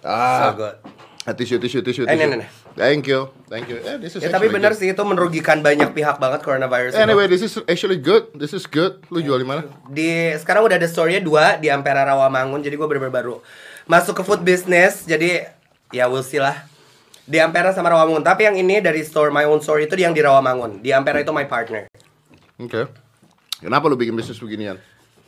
So 0.00 0.08
Ah. 0.08 0.50
good. 0.56 0.76
Ah, 1.22 1.38
tisu, 1.38 1.62
tisu, 1.62 1.86
tisu, 1.86 2.02
Eh, 2.02 2.18
tisu. 2.18 2.42
Thank 2.74 3.06
you, 3.06 3.30
thank 3.46 3.70
you. 3.70 3.78
Eh, 3.78 3.94
this 4.02 4.18
is 4.18 4.26
Ya 4.26 4.34
tapi 4.34 4.50
benar 4.50 4.74
sih 4.74 4.90
itu 4.90 5.02
merugikan 5.06 5.62
banyak 5.62 5.94
pihak 5.94 6.18
banget 6.18 6.42
coronavirus. 6.42 6.92
itu. 6.92 6.98
Anyway, 6.98 7.30
this 7.30 7.46
is 7.46 7.54
actually 7.70 7.94
good. 7.94 8.26
This 8.34 8.50
is 8.50 8.66
good. 8.66 8.98
Lu 9.06 9.22
jual 9.22 9.38
di 9.38 9.46
mana? 9.46 9.62
Di 9.86 10.34
sekarang 10.34 10.66
udah 10.66 10.82
ada 10.82 10.88
store-nya 10.90 11.22
dua 11.22 11.62
di 11.62 11.70
Ampera 11.70 12.02
Rawamangun. 12.02 12.58
Jadi 12.58 12.74
gue 12.74 12.86
bener-bener 12.90 13.14
baru 13.14 13.38
masuk 13.86 14.18
ke 14.18 14.22
food 14.26 14.42
business. 14.42 15.06
Jadi 15.06 15.46
ya 15.94 16.10
we'll 16.10 16.26
see 16.26 16.42
lah. 16.42 16.58
Di 17.22 17.38
Ampera 17.38 17.70
sama 17.70 17.94
Rawamangun. 17.94 18.26
Tapi 18.26 18.50
yang 18.50 18.58
ini 18.58 18.82
dari 18.82 19.06
store 19.06 19.30
my 19.30 19.46
own 19.46 19.62
store 19.62 19.78
itu 19.78 19.94
yang 19.94 20.10
di 20.10 20.26
Rawamangun. 20.26 20.82
Di 20.82 20.90
Ampera 20.90 21.22
itu 21.22 21.30
my 21.30 21.46
partner. 21.46 21.86
Oke. 22.58 22.90
Kenapa 23.62 23.86
lu 23.86 23.94
bikin 23.94 24.18
bisnis 24.18 24.42
beginian? 24.42 24.74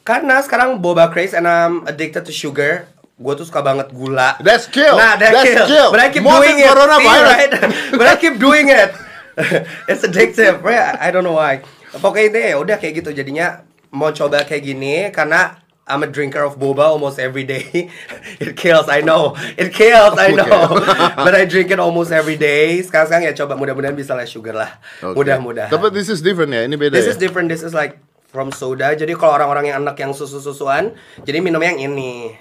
Karena 0.02 0.43
sekarang 0.43 0.82
boba 0.82 1.06
craze 1.06 1.38
and 1.38 1.46
I'm 1.46 1.87
addicted 1.87 2.26
to 2.26 2.35
sugar. 2.35 2.91
Gue 3.14 3.32
tuh 3.38 3.46
suka 3.46 3.62
banget 3.62 3.94
gula. 3.94 4.34
That's 4.43 4.66
kill. 4.66 4.99
Nah, 4.99 5.14
that 5.14 5.31
That's 5.31 5.46
kill. 5.46 5.66
kill. 5.70 5.88
But 5.94 6.00
I 6.03 6.08
keep 6.10 6.27
More 6.27 6.43
doing 6.43 6.58
it. 6.58 6.67
coronavirus. 6.67 7.22
See, 7.22 7.31
right? 7.31 7.53
But 7.98 8.06
I 8.10 8.15
keep 8.19 8.36
doing 8.43 8.67
it. 8.74 8.91
It's 9.91 10.03
addictive. 10.03 10.67
Right? 10.67 10.98
I 10.98 11.15
don't 11.15 11.22
know 11.22 11.39
why. 11.39 11.62
Pokoknya 11.94 12.27
ini 12.34 12.41
ya 12.50 12.56
udah 12.58 12.77
kayak 12.82 13.03
gitu. 13.03 13.15
Jadinya 13.15 13.62
mau 13.94 14.10
coba 14.10 14.43
kayak 14.43 14.67
gini 14.67 15.15
karena 15.15 15.62
I'm 15.86 16.03
a 16.03 16.08
drinker 16.10 16.43
of 16.43 16.58
boba 16.58 16.91
almost 16.91 17.22
every 17.22 17.46
day. 17.46 17.86
It 18.43 18.58
kills, 18.58 18.91
I 18.91 18.98
know. 18.98 19.39
It 19.55 19.70
kills, 19.70 20.17
I 20.19 20.32
know. 20.34 20.74
But 21.15 21.39
I 21.39 21.44
drink 21.46 21.70
it 21.70 21.79
almost 21.79 22.10
every 22.10 22.34
day. 22.34 22.82
Sekarang-sekarang 22.82 23.31
ya 23.31 23.34
coba 23.36 23.55
mudah-mudahan 23.55 23.94
bisa 23.94 24.17
less 24.17 24.32
sugar 24.32 24.58
lah. 24.58 24.74
Oke. 25.05 25.22
Mudah-mudahan. 25.22 25.70
Tapi 25.70 25.93
this 25.94 26.10
is 26.10 26.19
different 26.19 26.50
ya. 26.50 26.67
Ini 26.67 26.74
beda 26.74 26.96
This 26.98 27.06
ya. 27.06 27.15
is 27.15 27.19
different. 27.20 27.46
This 27.46 27.62
is 27.62 27.77
like 27.77 28.00
from 28.27 28.50
soda. 28.50 28.96
Jadi 28.96 29.15
kalau 29.15 29.36
orang-orang 29.39 29.70
yang 29.70 29.84
anak 29.84 30.00
yang 30.03 30.10
susu-susuan, 30.17 30.96
jadi 31.22 31.39
minumnya 31.39 31.77
yang 31.77 31.94
ini. 31.94 32.34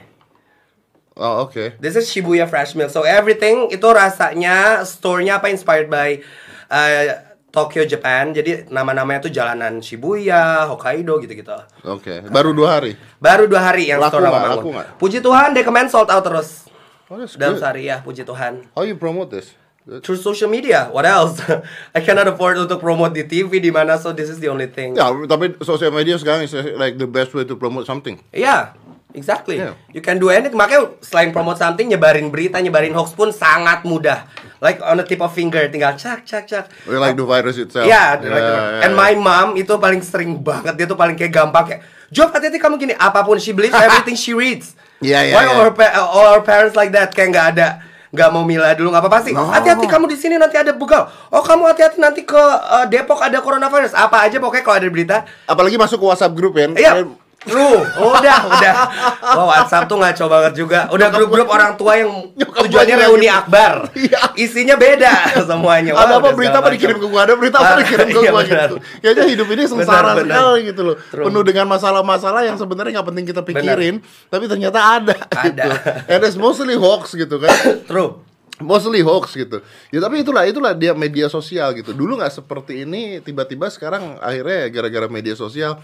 Oh, 1.13 1.45
oke. 1.45 1.77
This 1.77 1.93
is 1.93 2.09
Shibuya 2.09 2.49
Fresh 2.49 2.73
Milk. 2.73 2.89
So 2.89 3.05
everything 3.05 3.69
itu 3.69 3.85
rasanya 3.85 4.81
store-nya 4.81 5.37
apa 5.37 5.53
inspired 5.53 5.85
by 5.85 6.25
uh, 6.73 7.21
Tokyo, 7.53 7.85
Japan. 7.85 8.33
Jadi 8.33 8.65
nama-namanya 8.73 9.29
tuh 9.29 9.33
jalanan 9.33 9.77
Shibuya, 9.77 10.65
Hokkaido 10.73 11.21
gitu-gitu. 11.21 11.53
Oke. 11.85 12.25
Baru 12.33 12.57
dua 12.57 12.81
hari. 12.81 12.97
Baru 13.21 13.45
dua 13.45 13.61
hari 13.61 13.93
yang 13.93 14.01
Laku 14.01 14.17
store? 14.17 14.25
Rawamangun. 14.25 14.73
Laku? 14.73 14.97
Puji 14.97 15.21
Tuhan, 15.21 15.53
Dekemen 15.53 15.85
sold 15.85 16.09
out 16.09 16.25
terus. 16.25 16.65
Oh, 17.13 17.21
that's 17.21 17.37
Dalam 17.37 17.53
good. 17.53 17.61
sehari 17.61 17.85
ya, 17.85 18.01
puji 18.01 18.25
Tuhan. 18.25 18.73
How 18.73 18.81
you 18.81 18.97
promote 18.97 19.29
this? 19.29 19.53
Through 19.83 20.23
social 20.23 20.47
media, 20.47 20.87
what 20.95 21.03
else? 21.05 21.43
I 21.97 21.99
cannot 21.99 22.25
afford 22.25 22.55
untuk 22.55 22.79
promote 22.79 23.13
di 23.13 23.27
TV 23.27 23.59
di 23.59 23.67
mana, 23.67 23.99
so 23.99 24.15
this 24.15 24.31
is 24.31 24.39
the 24.39 24.47
only 24.47 24.71
thing. 24.71 24.95
Ya, 24.95 25.11
tapi 25.27 25.59
sosial 25.59 25.91
media 25.91 26.15
sekarang 26.15 26.47
is 26.47 26.55
like 26.79 26.95
the 26.95 27.05
best 27.05 27.35
way 27.35 27.43
to 27.43 27.59
promote 27.59 27.83
something. 27.83 28.15
Iya, 28.31 28.73
exactly. 29.13 29.57
Yeah. 29.61 29.77
You 29.93 30.01
can 30.01 30.19
do 30.19 30.29
anything. 30.29 30.57
Makanya 30.57 30.97
selain 30.99 31.31
promote 31.31 31.57
something, 31.57 31.89
nyebarin 31.89 32.29
berita, 32.33 32.59
nyebarin 32.59 32.93
hoax 32.93 33.13
pun 33.13 33.29
sangat 33.33 33.85
mudah. 33.85 34.25
Like 34.59 34.79
on 34.83 34.99
the 34.99 35.05
tip 35.05 35.21
of 35.21 35.31
finger, 35.31 35.65
tinggal 35.69 35.95
cak 35.95 36.25
cak 36.25 36.45
cak. 36.45 36.65
We 36.87 36.95
like 36.97 37.15
the 37.15 37.27
virus 37.27 37.59
itself. 37.59 37.85
Iya, 37.85 38.19
Yeah, 38.19 38.31
like 38.31 38.45
the- 38.45 38.59
yeah, 38.59 38.85
and 38.85 38.93
yeah. 38.95 39.01
my 39.01 39.13
mom 39.15 39.59
itu 39.59 39.73
paling 39.75 40.01
sering 40.03 40.39
banget. 40.39 40.73
Dia 40.75 40.85
tuh 40.87 40.97
paling 40.97 41.15
kayak 41.15 41.33
gampang 41.33 41.65
kayak, 41.67 41.81
Job 42.13 42.29
hati-hati 42.29 42.61
kamu 42.61 42.77
gini. 42.77 42.93
Apa 42.93 43.25
pun 43.25 43.41
she 43.41 43.51
believes, 43.51 43.73
everything 43.85 44.13
she 44.13 44.37
reads. 44.37 44.77
Iya, 45.03 45.29
iya, 45.29 45.33
Why 45.35 45.43
iya. 45.45 45.51
all 45.51 45.63
her, 45.67 45.73
all 45.99 46.27
our 46.37 46.43
parents 46.45 46.77
like 46.77 46.93
that? 46.93 47.11
Kayak 47.11 47.29
nggak 47.33 47.47
ada 47.57 47.67
nggak 48.13 48.29
mau 48.29 48.45
milah 48.45 48.77
dulu 48.77 48.93
nggak 48.93 49.03
apa-apa 49.03 49.19
sih. 49.25 49.33
No. 49.33 49.49
Hati-hati 49.49 49.89
kamu 49.89 50.05
di 50.05 50.17
sini 50.21 50.37
nanti 50.37 50.53
ada 50.53 50.69
begal. 50.69 51.09
Oh 51.33 51.41
kamu 51.41 51.65
hati-hati 51.65 51.97
nanti 51.97 52.21
ke 52.21 52.37
uh, 52.37 52.85
Depok 52.85 53.17
ada 53.17 53.41
coronavirus. 53.41 53.97
Apa 53.97 54.29
aja 54.29 54.37
pokoknya 54.37 54.61
kalau 54.61 54.77
ada 54.77 54.89
berita 54.93 55.17
Apalagi 55.49 55.81
masuk 55.81 55.97
ke 55.97 56.05
WhatsApp 56.05 56.37
group 56.37 56.53
ya. 56.53 56.69
Iya. 56.77 57.09
True, 57.43 57.83
udah, 57.93 58.39
udah. 58.47 58.73
Wah, 59.19 59.45
WhatsApp 59.51 59.85
tuh 59.85 59.97
ngaco 59.97 60.25
banget 60.25 60.53
juga. 60.55 60.79
Udah 60.89 61.07
grup-grup 61.07 61.47
orang 61.47 61.75
tua 61.75 61.99
yang 61.99 62.11
tujuannya 62.63 62.95
reuni 62.97 63.27
gitu. 63.27 63.35
akbar. 63.35 63.73
Iya. 63.93 64.19
Isinya 64.33 64.75
beda 64.75 65.11
semuanya. 65.49 65.91
Wah, 65.91 66.03
ada 66.03 66.13
apa 66.17 66.31
berita 66.31 66.57
apa 66.57 66.69
dikirim 66.69 66.97
ke 66.97 67.05
gua 67.05 67.21
ada 67.23 67.35
berita 67.35 67.59
apa 67.59 67.75
Ah, 67.75 67.79
dikirim 67.79 68.07
ke 68.07 68.19
iya, 68.19 68.31
gua 68.31 68.41
benar. 68.41 68.59
gitu 68.63 68.75
kayaknya 68.99 69.23
hidup 69.27 69.47
ini 69.49 69.63
sengsara 69.65 69.99
Benar, 70.09 70.15
benar. 70.17 70.35
sekali 70.35 70.59
gitu 70.63 70.81
loh 70.83 70.95
True. 71.03 71.25
penuh 71.27 71.43
dengan 71.43 71.65
masalah-masalah 71.67 72.41
yang 72.43 72.55
sebenarnya 72.55 72.91
nggak 72.95 73.07
penting 73.09 73.25
kita 73.25 73.41
pikirin 73.41 73.95
tapi 74.27 74.45
ternyata 74.45 74.79
ada, 74.79 75.15
Ada. 75.29 75.43
gitu 75.43 75.69
and 76.07 76.21
it's 76.21 76.35
mostly 76.35 76.73
hoax 76.73 77.11
gitu 77.13 77.35
kan 77.37 77.51
True. 77.89 78.19
mostly 78.59 79.01
hoax 79.01 79.33
gitu 79.33 79.59
ya 79.89 79.99
tapi 79.99 80.21
itulah 80.21 80.43
itulah 80.43 80.71
dia 80.71 80.93
media 80.93 81.27
sosial 81.27 81.73
gitu 81.73 81.91
dulu 81.91 82.15
nggak 82.15 82.31
seperti 82.33 82.83
ini 82.83 83.19
tiba-tiba 83.19 83.67
sekarang 83.67 84.15
akhirnya 84.17 84.69
gara-gara 84.69 85.07
media 85.07 85.33
sosial 85.33 85.81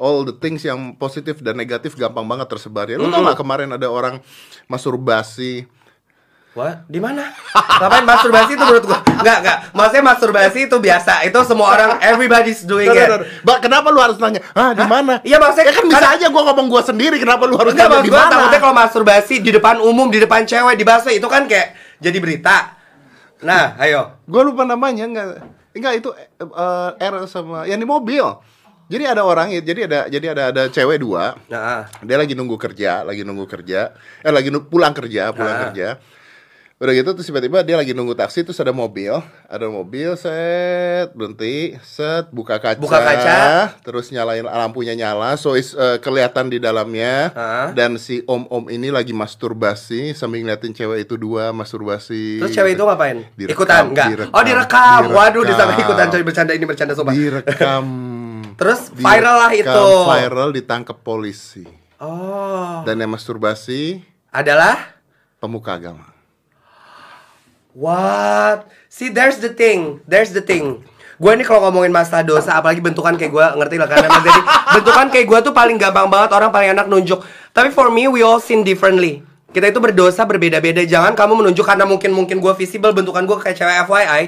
all 0.00 0.24
the 0.24 0.32
things 0.32 0.64
yang 0.64 0.96
positif 0.96 1.44
dan 1.44 1.60
negatif 1.60 1.92
gampang 1.92 2.24
banget 2.24 2.48
tersebar 2.48 2.88
ya 2.88 2.96
lu 2.96 3.12
tau 3.12 3.20
nggak 3.20 3.36
kemarin 3.36 3.68
ada 3.76 3.92
orang 3.92 4.24
masturbasi 4.64 5.68
Wah, 6.50 6.82
di 6.90 6.98
mana? 6.98 7.30
Ngapain 7.54 8.02
masturbasi 8.02 8.58
itu 8.58 8.64
menurut 8.66 8.82
gua? 8.82 8.98
Enggak, 9.06 9.38
enggak. 9.38 9.58
Maksudnya 9.70 10.02
masturbasi 10.02 10.58
itu 10.66 10.76
biasa. 10.82 11.22
Itu 11.22 11.38
semua 11.46 11.78
orang 11.78 11.90
everybody's 12.02 12.66
doing 12.66 12.90
it. 12.90 13.06
Ba, 13.46 13.62
kenapa 13.62 13.94
lu 13.94 14.02
harus 14.02 14.18
nanya? 14.18 14.42
Ah, 14.50 14.74
di 14.74 14.82
mana? 14.82 15.22
Iya, 15.22 15.38
maksudnya 15.38 15.70
ya 15.70 15.74
kan 15.78 15.86
bisa 15.86 16.06
aja 16.10 16.26
gua 16.26 16.50
ngomong 16.50 16.66
gua 16.66 16.82
sendiri, 16.82 17.22
kenapa 17.22 17.46
lu 17.46 17.54
harus 17.54 17.70
nanya 17.70 18.02
di 18.02 18.10
gua 18.10 18.26
mana? 18.26 18.32
takutnya 18.34 18.58
kalau 18.66 18.74
masturbasi 18.74 19.38
di 19.38 19.54
depan 19.54 19.78
umum, 19.78 20.10
di 20.10 20.18
depan 20.18 20.42
cewek, 20.42 20.74
di 20.74 20.82
busway 20.82 21.22
itu 21.22 21.28
kan 21.30 21.46
kayak 21.46 21.78
jadi 22.02 22.18
berita. 22.18 22.74
Nah, 23.46 23.78
ayo. 23.78 24.18
Gua 24.26 24.42
lupa 24.42 24.66
namanya 24.66 25.06
enggak. 25.06 25.46
Enggak 25.70 26.02
itu 26.02 26.10
eh, 26.18 26.90
R 26.98 27.14
sama 27.30 27.62
yang 27.70 27.78
di 27.78 27.86
mobil. 27.86 28.26
Jadi 28.90 29.04
ada 29.06 29.22
orang, 29.22 29.54
jadi 29.54 29.86
ada 29.86 30.00
jadi 30.10 30.26
ada 30.28 30.42
ada 30.50 30.62
cewek 30.66 30.98
dua. 30.98 31.38
Nah, 31.46 31.86
Dia 32.02 32.18
lagi 32.18 32.34
nunggu 32.34 32.58
kerja, 32.58 33.06
lagi 33.06 33.22
nunggu 33.22 33.46
kerja. 33.46 33.94
Eh 34.20 34.28
lagi 34.28 34.50
nu- 34.50 34.66
pulang 34.66 34.90
kerja, 34.90 35.30
pulang 35.30 35.54
Ah. 35.54 35.62
kerja. 35.64 35.88
Udah 36.74 36.96
gitu 36.96 37.12
terus 37.12 37.28
tiba-tiba 37.28 37.60
dia 37.60 37.76
lagi 37.76 37.92
nunggu 37.92 38.16
taksi 38.16 38.40
terus 38.40 38.56
ada 38.56 38.72
mobil, 38.72 39.12
ada 39.44 39.68
mobil 39.68 40.16
set 40.16 41.12
berhenti, 41.12 41.76
set 41.78 42.32
buka 42.32 42.56
kaca, 42.56 42.80
Buka 42.80 42.96
kaca. 42.98 43.76
terus 43.78 44.08
nyalain 44.08 44.42
lampunya 44.42 44.96
nyala, 44.96 45.36
so 45.36 45.52
is, 45.54 45.70
eh, 45.72 46.00
kelihatan 46.00 46.48
di 46.48 46.56
dalamnya 46.56 47.30
Ah. 47.30 47.68
dan 47.70 47.94
si 47.94 48.24
om-om 48.24 48.64
ini 48.66 48.88
lagi 48.88 49.12
masturbasi 49.12 50.16
sambil 50.16 50.40
ngeliatin 50.40 50.72
cewek 50.72 51.04
itu 51.04 51.14
dua 51.14 51.52
masturbasi. 51.52 52.40
terus 52.40 52.48
cewek 52.50 52.72
itu 52.72 52.82
ngapain? 52.82 53.28
Direkam, 53.30 53.52
ikutan 53.54 53.82
enggak? 53.86 54.06
direkam, 54.08 54.32
oh, 54.32 54.42
direkam. 54.42 55.00
Waduh, 55.12 55.42
di 55.42 55.52
sana 55.52 55.64
direkam. 55.68 55.84
ikutan 55.84 56.06
coy 56.08 56.22
bercanda 56.24 56.52
ini 56.56 56.64
bercanda 56.64 56.92
sumpah. 56.96 57.12
direkam. 57.12 57.84
Terus 58.60 58.92
viral 58.92 59.36
lah 59.40 59.52
itu. 59.56 59.86
Viral 60.04 60.52
ditangkap 60.52 61.00
polisi. 61.00 61.64
Oh. 61.96 62.84
Dan 62.84 63.00
yang 63.00 63.12
masturbasi 63.12 64.04
Adalah 64.28 65.00
pemuka 65.40 65.74
agama. 65.74 66.12
What? 67.72 68.68
See, 68.92 69.08
there's 69.08 69.40
the 69.40 69.50
thing. 69.50 70.04
There's 70.04 70.36
the 70.36 70.44
thing. 70.44 70.84
Gue 71.20 71.32
ini 71.36 71.44
kalau 71.44 71.68
ngomongin 71.68 71.92
masalah 71.92 72.24
dosa, 72.24 72.56
apalagi 72.56 72.80
bentukan 72.80 73.16
kayak 73.16 73.32
gue, 73.32 73.46
ngerti 73.60 73.76
lah 73.76 73.88
karena 73.88 74.08
Dedi, 74.08 74.40
bentukan 74.80 75.06
kayak 75.12 75.26
gue 75.28 75.38
tuh 75.50 75.52
paling 75.52 75.76
gampang 75.76 76.08
banget 76.08 76.30
orang 76.32 76.48
paling 76.48 76.72
enak 76.72 76.88
nunjuk. 76.88 77.20
Tapi 77.52 77.68
for 77.68 77.92
me, 77.92 78.08
we 78.08 78.24
all 78.24 78.40
sin 78.40 78.64
differently. 78.64 79.20
Kita 79.50 79.66
itu 79.68 79.82
berdosa 79.82 80.22
berbeda-beda. 80.24 80.80
Jangan 80.86 81.18
kamu 81.18 81.44
menunjuk 81.44 81.66
karena 81.66 81.84
mungkin 81.84 82.14
mungkin 82.14 82.38
gue 82.38 82.52
visible 82.54 82.94
bentukan 82.94 83.26
gue 83.26 83.36
kayak 83.36 83.56
cewek 83.58 83.76
FYI. 83.84 84.22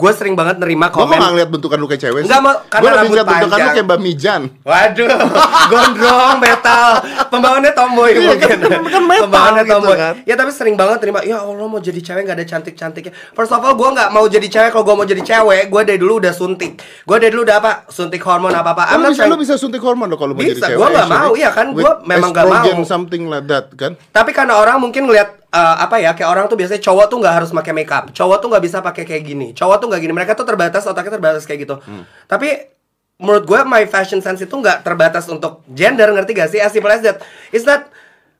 Gue 0.00 0.10
sering 0.10 0.32
banget 0.32 0.56
nerima 0.56 0.88
komen. 0.88 1.12
gak 1.12 1.30
ngeliat 1.30 1.50
bentukan 1.50 1.76
lu 1.76 1.84
kayak 1.84 2.00
cewek 2.00 2.20
sih? 2.20 2.26
Nggak, 2.26 2.40
mau- 2.40 2.60
karena 2.64 2.80
Gua 2.80 2.90
rambut 2.90 3.08
ngeliat 3.10 3.26
bentukan 3.26 3.44
lu 3.46 3.52
panjang. 3.52 3.70
kayak 3.70 3.86
Mbak 3.86 4.00
Mijan 4.00 4.42
Waduh, 4.62 5.08
gondrong 5.70 6.36
metal, 6.38 6.88
pembangunnya 7.28 7.72
tomboy 7.72 8.10
Iya, 8.10 8.20
mungkin. 8.26 8.56
kan- 8.58 8.84
kan 8.86 9.04
metal 9.04 9.22
Pembangunnya 9.22 9.62
gitu 9.62 9.74
tomboy. 9.76 9.96
kan. 9.96 10.14
Ya 10.24 10.34
tapi 10.34 10.50
sering 10.50 10.74
banget 10.74 10.98
terima. 10.98 11.20
Ya 11.22 11.36
Allah 11.38 11.66
mau 11.66 11.78
jadi 11.78 12.00
cewek 12.00 12.22
nggak 12.22 12.36
ada 12.36 12.46
cantik 12.46 12.74
cantiknya. 12.74 13.12
First 13.30 13.50
of 13.50 13.60
all, 13.60 13.74
gue 13.74 13.88
nggak 13.90 14.08
mau 14.08 14.24
jadi 14.24 14.46
cewek. 14.46 14.70
Kalau 14.70 14.82
gue 14.82 14.94
mau 14.94 15.04
jadi 15.04 15.20
cewek, 15.20 15.62
gue 15.68 15.82
dari 15.84 15.98
dulu 15.98 16.18
udah 16.18 16.32
suntik. 16.32 16.72
Gue 17.02 17.16
dari 17.16 17.30
dulu 17.30 17.44
udah 17.44 17.56
apa? 17.58 17.72
Suntik 17.86 18.22
hormon 18.22 18.50
apa 18.50 18.72
apa. 18.72 18.82
Lu 18.94 19.10
bisa, 19.10 19.24
lu 19.26 19.36
bisa 19.36 19.54
suntik 19.54 19.80
hormon 19.80 20.06
loh 20.06 20.16
kalau 20.16 20.32
mau 20.32 20.40
jadi 20.40 20.56
cewek 20.56 20.80
nggak 20.80 20.96
actually. 21.02 21.20
mau, 21.20 21.32
iya 21.34 21.50
kan, 21.50 21.66
gua 21.70 21.92
memang 22.02 22.30
nggak 22.30 22.46
estrogen, 22.46 22.76
mau. 22.76 22.86
something 22.86 23.22
like 23.26 23.44
that 23.44 23.68
kan 23.74 23.92
Tapi 24.08 24.30
karena 24.30 24.56
orang 24.56 24.78
mungkin 24.78 25.04
ngeliat 25.04 25.28
eh, 25.48 25.58
apa 25.78 25.98
ya 25.98 26.12
kayak 26.12 26.28
orang 26.28 26.44
tuh 26.46 26.54
biasanya 26.54 26.78
cowok 26.80 27.06
tuh 27.06 27.18
nggak 27.18 27.34
harus 27.34 27.50
pakai 27.50 27.72
makeup, 27.72 28.04
cowok 28.10 28.36
tuh 28.38 28.48
nggak 28.48 28.64
bisa 28.64 28.78
pakai 28.78 29.02
kayak 29.02 29.22
gini, 29.24 29.50
cowok 29.50 29.76
tuh 29.78 29.86
nggak 29.90 30.00
gini. 30.00 30.14
Mereka 30.14 30.38
tuh 30.38 30.46
terbatas 30.46 30.86
otaknya 30.86 31.18
terbatas 31.18 31.42
kayak 31.42 31.66
gitu. 31.66 31.76
Hmm. 31.82 32.06
Tapi 32.24 32.70
menurut 33.18 33.44
gue 33.44 33.60
my 33.66 33.84
fashion 33.84 34.22
sense 34.22 34.40
itu 34.40 34.54
nggak 34.54 34.80
terbatas 34.80 35.28
untuk 35.28 35.60
gender 35.74 36.08
ngerti 36.08 36.32
gak 36.32 36.48
sih? 36.48 36.62
As 36.62 36.70
simple 36.70 36.88
as 36.88 37.02
that. 37.02 37.20
It's 37.50 37.66
not 37.66 37.90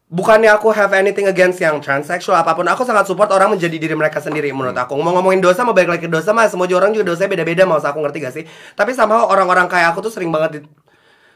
bukannya 0.09 0.50
aku 0.50 0.73
have 0.73 0.90
anything 0.90 1.28
against 1.28 1.61
yang 1.61 1.78
transsexual 1.78 2.35
apa 2.35 2.54
pun. 2.54 2.64
Aku 2.64 2.83
sangat 2.83 3.04
support 3.04 3.28
orang 3.30 3.52
menjadi 3.52 3.76
diri 3.76 3.92
mereka 3.92 4.23
sendiri 4.23 4.49
menurut 4.50 4.73
Hmm. 4.73 4.85
aku. 4.88 4.97
Mau 4.97 5.12
ngomongin 5.12 5.42
dosa 5.42 5.66
mau 5.66 5.75
balik 5.76 5.99
lagi 5.99 6.07
ke 6.07 6.11
dosa 6.11 6.33
mah 6.33 6.47
semua 6.47 6.71
orang 6.71 6.95
juga 6.95 7.12
dosanya 7.12 7.35
beda-beda 7.37 7.66
mau 7.66 7.76
aku 7.76 7.99
ngerti 8.00 8.19
gak 8.23 8.35
sih? 8.35 8.45
Tapi 8.73 8.95
sama 8.95 9.26
orang-orang 9.26 9.66
kayak 9.66 9.92
aku 9.92 10.07
tuh 10.07 10.12
sering 10.14 10.30
banget 10.33 10.62
di- 10.62 10.66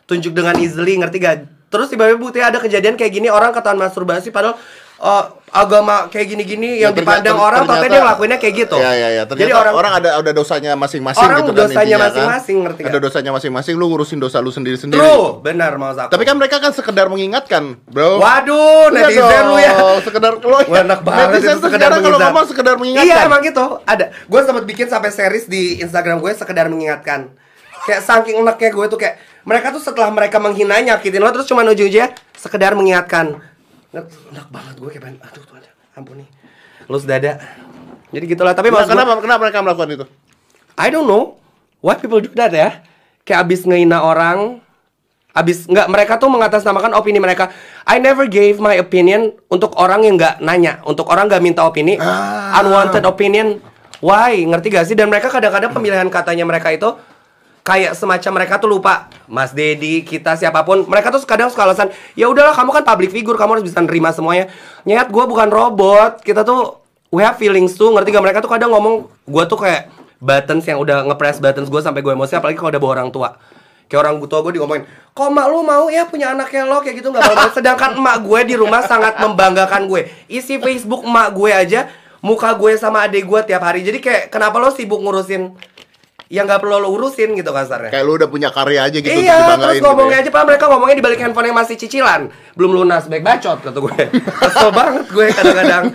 tunjuk 0.04 0.32
dengan 0.32 0.56
easily 0.58 0.96
ngerti 0.96 1.18
gak? 1.20 1.36
Terus 1.68 1.90
tiba-tiba 1.90 2.16
bukti 2.16 2.38
ada 2.38 2.62
kejadian 2.62 2.94
kayak 2.94 3.12
gini 3.12 3.26
orang 3.26 3.50
ketahuan 3.50 3.82
masturbasi 3.82 4.30
padahal 4.30 4.54
uh, 5.02 5.24
agama 5.54 6.10
kayak 6.10 6.26
gini-gini 6.26 6.82
yang 6.82 6.90
Ya, 6.90 6.98
dipandang 6.98 7.38
ternyata- 7.38 7.46
orang 7.46 7.60
tapi 7.62 7.70
ternyata- 7.70 7.86
dia 7.88 8.00
ngelakuinnya 8.02 8.38
kayak 8.42 8.54
gitu. 8.58 8.76
Ya 8.76 8.90
ya 8.90 9.08
ya. 9.08 9.22
Ternyata 9.22 9.38
Jadi 9.38 9.52
orang, 9.54 9.74
orang, 9.78 9.92
ada 9.94 10.10
ada 10.18 10.30
dosanya 10.34 10.72
masing-masing 10.74 11.22
Orang 11.22 11.38
gitu 11.40 11.52
kan 11.54 11.60
dosanya 11.62 11.96
kan. 11.96 12.04
masing-masing, 12.10 12.56
ngerti 12.60 12.80
Ada 12.82 12.90
gak? 12.90 13.02
dosanya 13.06 13.30
masing-masing 13.30 13.74
lu 13.78 13.84
ngurusin 13.86 14.18
dosa 14.18 14.42
lu 14.42 14.50
sendiri-sendiri. 14.50 14.98
True, 14.98 15.38
benar 15.40 15.78
mau 15.78 15.94
aku. 15.94 16.10
Tapi 16.10 16.22
kan 16.26 16.34
mereka 16.34 16.58
kan 16.58 16.74
sekedar 16.74 17.06
mengingatkan, 17.06 17.78
Bro. 17.86 18.18
Waduh, 18.18 18.90
Iya 18.90 19.06
netizen 19.06 19.22
dong, 19.22 19.46
lu 19.46 19.56
ya. 19.56 19.72
Sekedar 20.02 20.32
lu. 20.34 20.50
Wah, 20.50 20.62
enak 20.66 21.00
banget 21.00 21.26
Netizen 21.30 21.54
itu 21.54 21.62
sekedar 21.62 21.86
sekarang 21.86 22.00
kalau 22.02 22.18
ngomong 22.18 22.46
sekedar 22.50 22.74
mengingatkan. 22.74 23.14
Iya 23.14 23.24
emang 23.24 23.40
gitu. 23.40 23.64
Ada. 23.84 24.04
Gue 24.26 24.40
sempat 24.42 24.64
bikin 24.64 24.86
sampai 24.90 25.08
series 25.08 25.46
di 25.46 25.78
Instagram 25.78 26.18
gue 26.18 26.34
sekedar 26.34 26.66
mengingatkan. 26.66 27.30
Kayak 27.84 28.02
saking 28.02 28.40
enaknya 28.40 28.70
gue 28.70 28.86
tuh 28.88 28.98
kayak 28.98 29.14
mereka 29.44 29.70
tuh 29.70 29.78
setelah 29.78 30.08
mereka 30.08 30.40
menghina 30.40 30.82
nyakitin 30.82 31.20
lo 31.20 31.30
terus 31.30 31.44
cuma 31.44 31.62
ujung-ujungnya 31.62 32.10
sekedar 32.34 32.74
mengingatkan. 32.74 33.38
Enak, 33.94 34.10
enak 34.10 34.46
banget 34.50 34.74
gue 34.82 34.90
kayak 34.90 35.02
pengen, 35.06 35.18
aduh 35.22 35.44
Tuhan, 35.46 35.62
ampun 35.94 36.18
nih. 36.18 36.28
Lu 36.90 36.98
dada. 37.06 37.32
Jadi 38.10 38.24
gitulah. 38.26 38.50
Tapi 38.50 38.74
Nah, 38.74 38.82
kenapa 38.90 39.22
kenapa 39.22 39.40
mereka 39.46 39.58
melakukan 39.62 39.90
itu? 39.94 40.06
I 40.74 40.90
don't 40.90 41.06
know 41.06 41.38
why 41.78 41.94
people 41.94 42.18
do 42.18 42.34
that 42.34 42.50
ya. 42.50 42.82
Kayak 43.22 43.46
abis 43.46 43.62
ngehina 43.62 44.02
orang, 44.02 44.58
abis 45.30 45.70
nggak 45.70 45.86
mereka 45.86 46.18
tuh 46.18 46.26
mengatasnamakan 46.26 46.98
opini 46.98 47.22
mereka. 47.22 47.54
I 47.86 48.02
never 48.02 48.26
gave 48.26 48.58
my 48.58 48.74
opinion 48.82 49.38
untuk 49.46 49.78
orang 49.78 50.02
yang 50.02 50.18
nggak 50.18 50.42
nanya, 50.42 50.82
untuk 50.82 51.06
orang 51.06 51.30
nggak 51.30 51.42
minta 51.46 51.62
opini, 51.62 51.94
Ah. 51.94 52.58
unwanted 52.58 53.06
opinion. 53.06 53.62
Why? 54.02 54.42
Ngerti 54.44 54.68
gak 54.68 54.84
sih? 54.84 54.92
Dan 54.98 55.08
mereka 55.08 55.32
kadang-kadang 55.32 55.72
pemilihan 55.72 56.04
katanya 56.12 56.44
mereka 56.44 56.68
itu 56.68 56.92
kayak 57.64 57.96
semacam 57.96 58.30
mereka 58.38 58.60
tuh 58.60 58.68
lupa. 58.68 59.08
Mas 59.24 59.56
Dedi 59.56 60.04
kita 60.04 60.36
siapa 60.36 60.60
pun 60.62 60.84
mereka 60.84 61.08
tuh 61.08 61.24
kadang 61.24 61.48
suka 61.48 61.64
alasan 61.64 61.88
ya 62.12 62.28
udahlah 62.28 62.52
kamu 62.52 62.70
kan 62.76 62.84
public 62.84 63.10
figure 63.10 63.40
kamu 63.40 63.58
harus 63.58 63.64
bisa 63.64 63.80
nerima 63.80 64.12
semuanya. 64.12 64.52
Nyet 64.84 65.08
gue 65.08 65.24
bukan 65.24 65.48
robot. 65.48 66.20
Kita 66.20 66.44
tuh 66.44 66.78
we 67.08 67.24
have 67.24 67.40
feelings 67.40 67.72
tuh. 67.74 67.90
Ngerti 67.96 68.12
gak? 68.12 68.22
Mereka 68.22 68.38
tuh 68.44 68.52
kadang 68.52 68.70
ngomong 68.76 69.08
gue 69.08 69.44
tuh 69.48 69.56
kayak 69.56 69.88
buttons 70.20 70.64
yang 70.68 70.78
udah 70.78 71.08
ngepress 71.08 71.40
buttons 71.40 71.72
gue 71.72 71.80
sampai 71.80 72.04
gue 72.04 72.12
emosi 72.12 72.36
apalagi 72.36 72.60
kalau 72.60 72.70
udah 72.70 72.82
bawa 72.84 72.92
orang 73.00 73.10
tua. 73.10 73.30
Kayak 73.88 74.00
orang 74.04 74.14
tua 74.28 74.40
gue 74.44 74.52
diomongin 74.60 74.84
kok 75.14 75.30
emak 75.30 75.46
lu 75.46 75.62
mau 75.62 75.86
ya 75.88 76.04
punya 76.04 76.36
anak 76.36 76.52
kayak 76.52 76.68
lo? 76.68 76.84
Kayak 76.84 77.00
gitu 77.00 77.08
nggak 77.16 77.24
mau 77.32 77.48
sedangkan 77.48 77.90
emak 77.96 78.16
gue 78.20 78.40
di 78.44 78.54
rumah 78.60 78.84
sangat 78.84 79.16
membanggakan 79.24 79.88
gue. 79.88 80.12
Isi 80.28 80.60
Facebook 80.60 81.00
emak 81.00 81.32
gue 81.32 81.48
aja 81.48 81.88
muka 82.20 82.52
gue 82.56 82.76
sama 82.76 83.08
adik 83.08 83.24
gue 83.24 83.40
tiap 83.48 83.64
hari. 83.64 83.80
Jadi 83.80 84.04
kayak 84.04 84.28
kenapa 84.28 84.60
lo 84.60 84.68
sibuk 84.68 85.00
ngurusin 85.00 85.56
yang 86.34 86.44
nggak 86.44 86.58
perlu 86.58 86.82
lo 86.82 86.90
urusin 86.90 87.30
gitu 87.32 87.54
kasarnya 87.54 87.94
Kayak 87.94 88.04
lu 88.04 88.18
udah 88.18 88.26
punya 88.26 88.50
karya 88.50 88.82
aja 88.82 88.98
gitu 88.98 89.06
iya, 89.14 89.54
terus 89.54 89.78
gitu 89.78 89.86
ngomongnya 89.86 90.18
ya. 90.18 90.22
aja 90.26 90.30
pak 90.30 90.42
mereka 90.44 90.64
ngomongnya 90.66 90.96
di 90.98 91.04
balik 91.04 91.20
handphone 91.22 91.46
yang 91.46 91.54
masih 91.54 91.78
cicilan, 91.78 92.26
belum 92.52 92.74
lunas, 92.74 93.06
baik 93.06 93.22
bacot 93.22 93.62
kata 93.62 93.78
gue. 93.78 93.94
Kesel 94.42 94.70
banget 94.74 95.06
gue 95.06 95.26
kadang-kadang. 95.30 95.84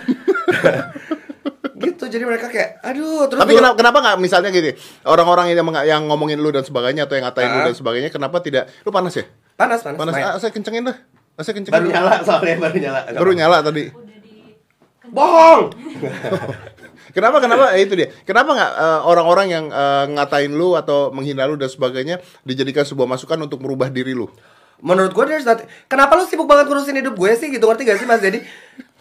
gitu, 1.80 2.04
jadi 2.08 2.24
mereka 2.24 2.48
kayak, 2.48 2.80
aduh, 2.80 3.24
terus 3.24 3.40
Tapi 3.40 3.52
kenapa 3.56 3.76
kenapa 3.76 3.98
nggak 4.00 4.16
misalnya 4.18 4.48
gini 4.48 4.72
orang-orang 5.04 5.52
yang 5.52 5.64
yang 5.84 6.02
ngomongin 6.04 6.36
lu 6.36 6.48
dan 6.48 6.60
sebagainya 6.60 7.04
atau 7.04 7.16
yang 7.16 7.24
ngatain 7.24 7.48
lu 7.48 7.58
Ah. 7.58 7.66
dan 7.68 7.76
sebagainya 7.76 8.08
kenapa 8.08 8.36
tidak 8.40 8.68
lu 8.82 8.90
panas 8.90 9.16
ya 9.16 9.24
panas 9.54 9.80
panas, 9.80 9.96
panas 9.96 10.12
ah, 10.14 10.36
saya 10.36 10.52
kencengin 10.52 10.84
dah 10.84 10.96
Ah, 11.36 11.42
saya 11.42 11.56
kencengin 11.56 11.72
baru 11.74 11.88
nyala 11.88 12.12
soalnya 12.20 12.56
baru 12.58 12.76
nyala. 12.76 13.00
baru 13.12 13.32
nyala 13.32 13.58
tadi 13.60 13.84
Bohong. 15.10 15.62
kenapa 17.10 17.42
kenapa? 17.42 17.74
Eh, 17.74 17.86
itu 17.86 17.94
dia. 17.94 18.08
Kenapa 18.24 18.54
nggak 18.54 18.72
eh, 18.74 19.00
orang-orang 19.06 19.46
yang 19.50 19.64
eh, 19.70 20.04
ngatain 20.16 20.52
lu 20.52 20.74
atau 20.74 21.10
menghina 21.10 21.46
lu 21.46 21.54
dan 21.54 21.70
sebagainya 21.70 22.18
dijadikan 22.42 22.82
sebuah 22.82 23.06
masukan 23.06 23.38
untuk 23.42 23.62
merubah 23.62 23.90
diri 23.90 24.14
lu? 24.16 24.30
Menurut 24.80 25.12
gue 25.12 25.24
not 25.28 25.60
Kenapa 25.86 26.16
lu 26.16 26.24
sibuk 26.24 26.48
banget 26.48 26.72
ngurusin 26.72 26.96
hidup 26.96 27.14
gue 27.16 27.30
sih? 27.36 27.52
Gitu 27.52 27.60
ngerti 27.60 27.84
gak 27.84 28.00
sih 28.00 28.08
Mas 28.08 28.24
Jadi 28.24 28.40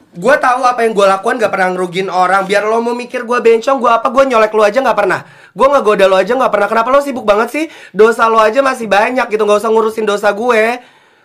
Gue 0.09 0.35
tahu 0.41 0.65
apa 0.65 0.83
yang 0.83 0.97
gue 0.97 1.05
lakukan 1.05 1.37
gak 1.39 1.53
pernah 1.53 1.69
ngerugin 1.71 2.09
orang. 2.11 2.43
Biar 2.49 2.67
lo 2.67 2.81
mau 2.83 2.97
mikir 2.97 3.23
gue 3.23 3.39
bencong 3.39 3.77
Gue 3.79 3.91
apa 3.93 4.09
gue 4.11 4.23
nyolek 4.27 4.51
lu 4.51 4.65
aja 4.65 4.83
gak 4.83 4.97
pernah. 4.97 5.23
Gue 5.55 5.67
ngegoda 5.69 6.05
lo 6.09 6.17
aja 6.19 6.33
gak 6.35 6.51
pernah. 6.51 6.67
Kenapa 6.67 6.89
lo 6.91 6.99
sibuk 6.99 7.23
banget 7.23 7.49
sih? 7.53 7.65
Dosa 7.95 8.27
lo 8.27 8.41
aja 8.41 8.59
masih 8.59 8.91
banyak 8.91 9.29
gitu 9.31 9.43
Gak 9.47 9.63
usah 9.63 9.71
ngurusin 9.71 10.03
dosa 10.03 10.35
gue 10.35 10.63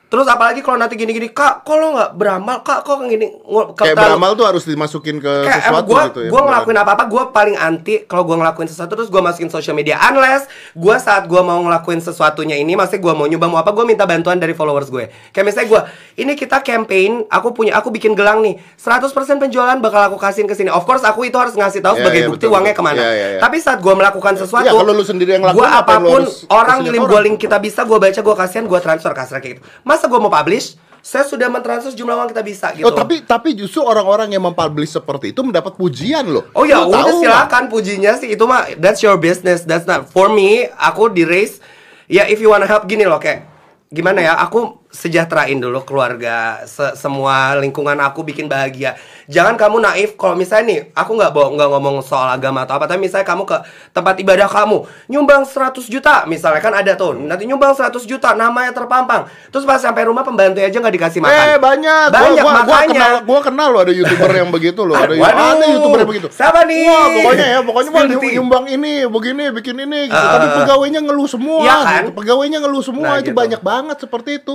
Terus 0.05 0.27
apalagi 0.31 0.63
kalau 0.63 0.79
nanti 0.79 0.95
gini-gini, 0.95 1.35
kak, 1.35 1.67
kok 1.67 1.75
lo 1.75 1.97
nggak 1.99 2.11
beramal, 2.15 2.63
kak, 2.63 2.87
kok 2.87 3.03
gini, 3.03 3.35
Kayak 3.75 3.97
beramal 3.99 4.39
tuh 4.39 4.47
harus 4.47 4.63
dimasukin 4.63 5.19
ke 5.19 5.33
kayak 5.43 5.63
sesuatu 5.65 5.91
gue 5.91 6.03
gitu 6.11 6.21
ya. 6.27 6.31
gue 6.31 6.41
ngelakuin 6.45 6.79
apa 6.79 6.91
apa 6.95 7.05
gue 7.11 7.23
paling 7.35 7.57
anti 7.59 7.95
kalau 8.07 8.23
gue 8.23 8.37
ngelakuin 8.39 8.69
sesuatu 8.71 8.95
terus 8.95 9.11
gue 9.11 9.19
masukin 9.19 9.51
social 9.51 9.75
media 9.75 9.99
unless 10.07 10.47
gue 10.75 10.97
saat 11.03 11.27
gue 11.27 11.41
mau 11.43 11.59
ngelakuin 11.67 11.99
sesuatunya 11.99 12.57
ini 12.59 12.79
maksudnya 12.79 13.03
gue 13.03 13.15
mau 13.15 13.27
nyumbang 13.27 13.51
mau 13.51 13.61
apa 13.61 13.75
gue 13.75 13.85
minta 13.87 14.07
bantuan 14.07 14.39
dari 14.39 14.55
followers 14.55 14.91
gue. 14.91 15.11
Kayak 15.35 15.45
misalnya 15.51 15.69
gue 15.71 15.81
ini 16.23 16.33
kita 16.39 16.63
campaign 16.63 17.27
aku 17.27 17.51
punya 17.51 17.75
aku 17.75 17.91
bikin 17.91 18.15
gelang 18.15 18.39
nih 18.43 18.59
100% 18.79 19.11
penjualan 19.43 19.77
bakal 19.83 20.15
aku 20.15 20.17
kasihin 20.21 20.47
ke 20.47 20.55
sini. 20.55 20.71
Of 20.71 20.87
course 20.87 21.03
aku 21.03 21.27
itu 21.27 21.37
harus 21.39 21.55
ngasih 21.59 21.83
tahu 21.83 21.95
Ya, 21.95 21.99
sebagai 22.03 22.23
ya, 22.23 22.29
bukti 22.31 22.45
betul, 22.47 22.55
uangnya 22.59 22.75
ke 22.75 22.83
mana. 22.83 23.01
Ya, 23.01 23.11
ya, 23.15 23.27
ya. 23.37 23.41
tapi 23.43 23.57
saat 23.63 23.79
gue 23.79 23.95
melakukan 23.95 24.35
sesuatu 24.35 24.67
Ya, 24.67 24.75
kalau 24.75 24.93
lu 24.95 25.05
sendiri 25.07 25.39
yang 25.39 25.47
gue 25.47 25.55
lakuin, 25.55 25.71
apa 25.71 25.95
pun 26.03 26.23
orang 26.51 26.77
ngirim 26.83 27.03
gue 27.07 27.21
link 27.31 27.37
kita 27.39 27.57
bisa 27.63 27.87
gue 27.87 27.99
baca 27.99 28.21
gue 28.21 28.35
kasihan 28.35 28.65
gue 28.67 28.81
transfer 28.83 29.13
kasar 29.15 29.39
kayak 29.39 29.59
gitu 29.59 29.63
masa 29.95 30.11
gue 30.11 30.19
mau 30.19 30.33
publish? 30.33 30.75
Saya 31.05 31.29
sudah 31.29 31.53
mentransfer 31.53 31.93
jumlah 31.93 32.17
uang 32.17 32.33
kita 32.33 32.43
bisa 32.43 32.73
gitu. 32.73 32.89
Oh 32.89 32.97
tapi 32.97 33.21
tapi 33.23 33.53
justru 33.53 33.85
orang-orang 33.85 34.33
yang 34.33 34.41
mempublish 34.41 34.97
seperti 34.97 35.37
itu 35.37 35.45
mendapat 35.45 35.77
pujian 35.77 36.25
loh. 36.25 36.49
Oh 36.57 36.65
ya 36.65 36.81
udah 36.83 37.21
silakan 37.21 37.69
pujinya 37.69 38.17
sih. 38.17 38.33
Itu 38.33 38.49
mah 38.49 38.73
that's 38.81 39.05
your 39.05 39.21
business. 39.21 39.69
That's 39.69 39.85
not 39.85 40.09
for 40.09 40.33
me. 40.33 40.65
Aku 40.81 41.13
di 41.13 41.29
race 41.29 41.61
ya 42.09 42.25
if 42.25 42.41
you 42.41 42.49
wanna 42.49 42.65
help 42.65 42.89
gini 42.89 43.05
loh 43.05 43.21
kayak 43.21 43.45
gimana 43.93 44.25
ya? 44.25 44.33
Aku 44.49 44.84
sejahterain 44.95 45.59
dulu 45.59 45.83
keluarga 45.83 46.63
se- 46.65 46.95
semua 46.95 47.59
lingkungan 47.59 47.99
aku 47.99 48.23
bikin 48.23 48.47
bahagia 48.47 48.95
jangan 49.27 49.59
kamu 49.59 49.83
naif 49.83 50.15
kalau 50.15 50.33
misalnya 50.33 50.65
nih 50.65 50.81
aku 50.93 51.11
nggak 51.13 51.33
bawa 51.35 51.49
nggak 51.51 51.69
ngomong 51.69 51.97
soal 52.01 52.31
agama 52.31 52.63
atau 52.63 52.79
apa 52.79 52.87
tapi 52.87 53.03
misalnya 53.03 53.27
kamu 53.27 53.43
ke 53.43 53.59
tempat 53.91 54.15
ibadah 54.17 54.47
kamu 54.47 54.87
nyumbang 55.09 55.43
100 55.43 55.83
juta 55.85 56.23
misalnya 56.25 56.63
kan 56.63 56.73
ada 56.73 56.95
tuh 56.95 57.11
nanti 57.13 57.43
nyumbang 57.43 57.75
100 57.75 57.91
juta 58.05 58.33
namanya 58.33 58.71
terpampang 58.71 59.27
terus 59.51 59.67
pas 59.67 59.77
sampai 59.77 60.07
rumah 60.07 60.23
pembantu 60.23 60.63
aja 60.63 60.71
nggak 60.73 60.95
dikasih 60.95 61.21
makan 61.21 61.43
Eh 61.45 61.59
banyak, 61.59 62.07
banyak 62.09 62.41
gua, 62.41 62.53
gua, 62.55 62.63
gua 62.63 62.63
makanya 62.63 62.95
kenal, 62.95 63.15
gua 63.27 63.41
kenal 63.43 63.69
loh 63.69 63.81
ada 63.83 63.93
youtuber 63.93 64.31
yang 64.31 64.49
begitu 64.49 64.81
loh, 64.81 64.95
ada, 64.95 65.11
Waduh. 65.11 65.51
ada 65.51 65.65
youtuber 65.67 65.99
yang 65.99 66.11
begitu. 66.15 66.29
Siapa 66.31 66.63
nih? 66.63 66.87
Wah 66.87 67.07
pokoknya 67.11 67.47
ya, 67.51 67.59
pokoknya 67.61 67.91
mau 67.91 68.03
nyumbang 68.07 68.65
ini, 68.71 68.93
begini, 69.05 69.45
bikin 69.51 69.77
ini, 69.77 70.01
gitu. 70.07 70.15
Ah, 70.15 70.39
Tapi 70.39 70.47
ah. 70.47 70.53
pegawainya 70.63 71.01
ngeluh 71.03 71.27
semua, 71.27 71.59
Iya 71.65 71.77
kan? 71.83 72.03
gitu. 72.07 72.11
Pegawainya 72.15 72.59
ngeluh 72.63 72.85
semua, 72.85 73.09
Nah, 73.11 73.17
itu 73.19 73.33
gitu. 73.33 73.37
banyak 73.37 73.61
banget 73.61 73.97
seperti 73.99 74.31
itu. 74.39 74.55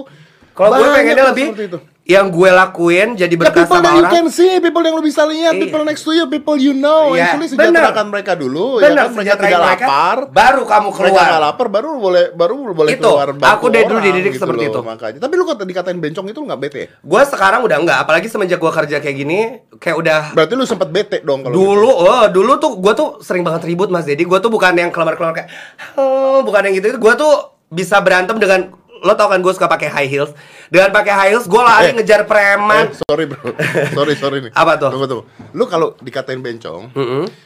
Kalau 0.60 0.76
gue 0.76 0.88
pengennya 0.92 1.26
lebih 1.26 1.48
itu. 1.56 1.80
yang 2.04 2.26
gue 2.28 2.50
lakuin 2.50 3.14
jadi 3.14 3.30
Ya 3.30 3.38
berkah 3.38 3.54
people 3.60 3.70
sama 3.72 3.86
that 3.86 3.96
you 3.96 4.06
can 4.10 4.26
see, 4.28 4.58
people 4.58 4.82
yang 4.82 4.92
lu 4.92 5.06
bisa 5.06 5.24
lihat, 5.24 5.54
Iya. 5.54 5.62
people 5.62 5.86
next 5.86 6.02
to 6.02 6.10
you, 6.10 6.26
people 6.26 6.58
you 6.58 6.74
know. 6.74 7.14
Iya, 7.14 7.32
Actually 7.32 7.54
bener. 7.54 7.70
sejahterakan 7.80 8.06
mereka 8.10 8.32
dulu, 8.34 8.66
ya 8.78 8.90
Benar, 8.90 8.98
kan? 9.00 9.10
Mereka 9.14 9.34
tidak 9.38 9.60
mereka, 9.62 9.86
lapar. 9.86 10.18
baru 10.28 10.62
kamu 10.66 10.88
Mereka 10.90 10.98
keluar. 11.06 11.24
nggak 11.24 11.42
lapar, 11.46 11.68
baru 11.70 11.90
boleh, 11.96 12.24
baru 12.34 12.56
boleh 12.74 12.92
Itu, 12.92 13.06
keluar. 13.06 13.28
aku 13.38 13.66
dari 13.70 13.86
dulu 13.86 14.00
dididik 14.02 14.34
seperti 14.34 14.66
loh, 14.66 14.74
itu. 14.74 14.80
Makanya. 14.82 15.20
Tapi 15.22 15.34
lu 15.34 15.44
kok 15.46 15.62
dikatain 15.62 16.00
bencong 16.02 16.26
itu 16.28 16.38
lu 16.38 16.46
nggak 16.46 16.60
bete 16.60 16.78
ya? 16.82 16.88
Gue 17.00 17.22
sekarang 17.24 17.62
udah 17.62 17.78
enggak, 17.78 17.98
apalagi 18.02 18.28
semenjak 18.28 18.58
gue 18.58 18.72
kerja 18.74 18.98
kayak 18.98 19.16
gini, 19.16 19.40
kayak 19.78 19.96
udah 19.96 20.20
Berarti 20.34 20.54
lu 20.54 20.66
sempat 20.66 20.90
bete 20.90 21.22
dong 21.22 21.46
kalau 21.46 21.54
gitu. 21.54 21.62
dulu, 21.62 21.90
oh 21.94 22.26
dulu 22.28 22.52
tuh 22.58 22.72
gue 22.76 22.94
tuh 22.96 23.08
sering 23.22 23.46
banget 23.46 23.64
ribut 23.64 23.88
mas. 23.88 24.04
Jadi 24.04 24.26
gue 24.26 24.40
tuh 24.42 24.50
bukan 24.50 24.74
yang 24.74 24.90
keluar-keluar 24.90 25.32
kayak, 25.32 25.54
oh, 25.94 26.42
bukan 26.42 26.66
yang 26.66 26.74
gitu. 26.74 26.98
Gue 26.98 27.14
tuh 27.14 27.34
bisa 27.70 28.02
berantem 28.02 28.42
dengan 28.42 28.74
lo 29.00 29.14
tau 29.14 29.28
kan 29.28 29.38
gue 29.38 29.50
suka 29.50 29.66
pakai 29.66 29.88
high 29.88 30.08
heels. 30.08 30.32
Dengan 30.68 30.90
pakai 30.90 31.12
high 31.12 31.32
heels, 31.32 31.46
gue 31.46 31.58
lari 31.58 31.86
Eh, 31.86 31.94
ngejar 31.96 32.24
preman. 32.24 32.88
Eh, 32.88 33.00
sorry 33.02 33.26
bro, 33.26 33.42
sorry 33.98 34.14
sorry 34.14 34.38
nih. 34.40 34.52
Apa 34.52 34.76
tuh? 34.76 34.90
Tunggu 34.90 35.06
tunggu. 35.06 35.24
Lu 35.52 35.64
kalau 35.66 35.98
dikatain 35.98 36.38
bencong, 36.38 36.92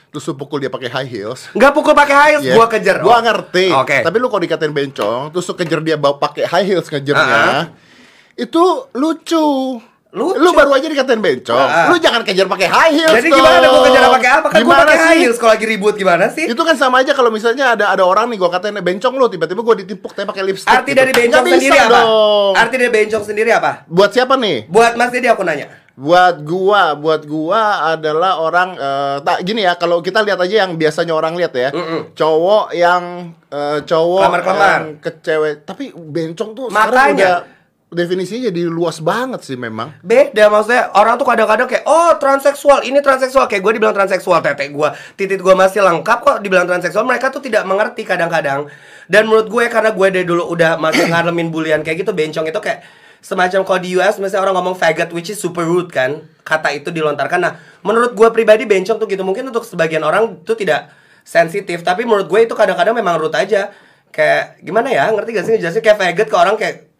terus 0.09 0.23
lu 0.23 0.33
pukul 0.33 0.57
dia 0.57 0.67
pakai 0.67 0.89
high 0.89 1.07
heels. 1.07 1.47
Nggak 1.51 1.71
pukul 1.71 1.93
pakai 1.93 2.15
high 2.15 2.31
heels, 2.33 2.43
ya, 2.43 2.53
gue 2.53 2.67
kejar. 2.69 2.97
Gua 2.99 3.13
Oh. 3.13 3.21
ngerti. 3.21 3.65
Oke. 3.71 3.97
Tapi 4.01 4.15
lu 4.17 4.27
kalau 4.27 4.41
dikatain 4.41 4.69
bencong, 4.69 5.29
terus 5.29 5.45
lu 5.45 5.53
kejar 5.53 5.79
dia 5.79 5.95
bawa 5.95 6.17
pakai 6.17 6.43
high 6.45 6.65
heels 6.65 6.87
ngejernya, 6.87 7.21
Ah, 7.39 7.55
ah. 7.55 7.65
itu 8.33 8.63
lucu. 8.93 9.45
Lucu. 10.13 10.37
Lu 10.37 10.53
baru 10.53 10.71
aja 10.71 10.85
dikatain 10.85 11.17
bencong, 11.17 11.57
Ah, 11.57 11.73
ah. 11.75 11.87
lu 11.89 11.97
jangan 11.97 12.21
kejar 12.21 12.45
pakai 12.45 12.69
high 12.69 12.93
heels. 12.93 13.17
Jadi 13.17 13.33
gimana 13.33 13.57
dong. 13.59 13.73
gue 13.73 13.83
kejar 13.89 14.03
pakai 14.13 14.29
apa? 14.31 14.47
Kan 14.47 14.53
gue 14.53 14.61
Gimana 14.61 14.81
pakai 14.85 14.97
high 14.99 15.19
heels 15.19 15.37
kalau 15.37 15.51
lagi 15.51 15.65
ribut 15.65 15.95
gimana 15.95 16.25
sih? 16.29 16.45
Itu 16.45 16.61
kan 16.61 16.75
sama 16.75 17.01
aja 17.01 17.11
kalau 17.11 17.27
misalnya 17.27 17.73
ada 17.73 17.89
ada 17.89 18.03
orang 18.03 18.29
nih 18.29 18.37
gua 18.37 18.47
katain 18.47 18.77
bencong 18.77 19.09
lu 19.11 19.25
tiba-tiba 19.25 19.59
gua 19.59 19.73
ditimpuk 19.73 20.13
tapi 20.13 20.29
pakai 20.29 20.43
lipstick. 20.43 20.69
Arti 20.69 20.85
gitu. 20.87 20.99
dari 20.99 21.11
bencong 21.11 21.41
Nggak 21.41 21.57
sendiri 21.57 21.77
apa? 21.79 21.99
dong. 21.99 22.53
Arti 22.53 22.75
dari 22.77 22.91
bencong 22.91 23.23
sendiri 23.25 23.49
apa? 23.51 23.71
Buat 23.87 24.11
siapa 24.11 24.33
nih? 24.37 24.57
Buat 24.67 24.93
Mas 24.93 25.09
Dedi 25.09 25.25
aku 25.25 25.41
nanya. 25.41 25.65
Buat 25.93 26.41
gua, 26.41 26.93
buat 26.93 27.21
gua 27.23 27.61
adalah 27.91 28.37
orang 28.37 28.69
eh, 28.75 29.17
tak 29.19 29.41
gini 29.41 29.61
ya 29.61 29.73
kalau 29.73 29.97
kita 29.99 30.21
lihat 30.21 30.37
aja 30.37 30.61
yang 30.61 30.73
biasanya 30.73 31.13
orang 31.13 31.33
lihat 31.33 31.53
ya. 31.53 31.69
Mm-mm. 31.69 32.13
Cowok 32.13 32.69
yang 32.71 33.03
eh, 33.47 33.77
cowok 33.81 34.21
Klamar-klamar. 34.23 34.69
yang 34.69 34.85
ke 34.99 35.09
cewek, 35.21 35.53
tapi 35.63 35.89
bencong 35.89 36.53
tuh 36.53 36.65
sekarang 36.67 36.89
Makanya. 37.13 37.17
udah 37.17 37.37
definisinya 37.93 38.49
jadi 38.49 38.61
luas 38.67 38.99
banget 38.99 39.45
sih 39.45 39.57
memang. 39.57 39.93
Beda 40.01 40.49
maksudnya 40.49 40.89
orang 40.97 41.15
tuh 41.15 41.25
kadang-kadang 41.29 41.69
kayak 41.69 41.85
oh 41.85 42.17
transseksual 42.17 42.83
ini 42.83 42.99
transseksual. 42.99 43.45
Kayak 43.47 43.61
gue 43.63 43.73
dibilang 43.79 43.95
transseksual 43.95 44.41
tetek 44.41 44.73
gue 44.73 44.89
titit 45.15 45.39
gue 45.39 45.55
masih 45.55 45.85
lengkap 45.85 46.19
kok 46.25 46.37
dibilang 46.41 46.65
transseksual. 46.65 47.05
Mereka 47.05 47.29
tuh 47.29 47.39
tidak 47.39 47.63
mengerti 47.63 48.03
kadang-kadang. 48.03 48.67
Dan 49.05 49.29
menurut 49.29 49.47
gue 49.47 49.63
karena 49.69 49.93
gue 49.93 50.07
dari 50.09 50.25
dulu 50.25 50.49
udah 50.51 50.81
masih 50.81 51.07
ngalamin 51.07 51.53
bulian 51.53 51.81
kayak 51.81 52.05
gitu 52.05 52.11
bencong 52.11 52.49
itu 52.49 52.59
kayak 52.59 52.83
semacam 53.23 53.63
kalau 53.63 53.79
di 53.79 53.95
US 53.95 54.19
misalnya 54.19 54.51
orang 54.51 54.55
ngomong 54.59 54.75
faggot 54.75 55.15
which 55.15 55.31
is 55.31 55.39
super 55.39 55.63
rude 55.63 55.89
kan 55.89 56.25
kata 56.43 56.75
itu 56.75 56.91
dilontarkan. 56.91 57.39
Nah 57.39 57.53
menurut 57.85 58.13
gue 58.13 58.27
pribadi 58.35 58.65
bencong 58.67 58.99
tuh 58.99 59.07
gitu. 59.07 59.23
Mungkin 59.23 59.49
untuk 59.49 59.63
sebagian 59.63 60.03
orang 60.03 60.43
tuh 60.43 60.53
tidak 60.59 60.91
sensitif 61.23 61.81
tapi 61.81 62.03
menurut 62.03 62.27
gue 62.29 62.39
itu 62.43 62.53
kadang-kadang 62.53 62.93
memang 62.93 63.17
rude 63.17 63.37
aja. 63.37 63.73
Kayak 64.13 64.61
gimana 64.61 64.93
ya? 64.93 65.09
Ngerti 65.09 65.29
gak 65.33 65.43
sih 65.49 65.51
ngejelasin 65.57 65.81
kayak 65.81 65.97
faggot 65.97 66.27
ke 66.29 66.37
orang 66.37 66.53
kayak 66.53 66.92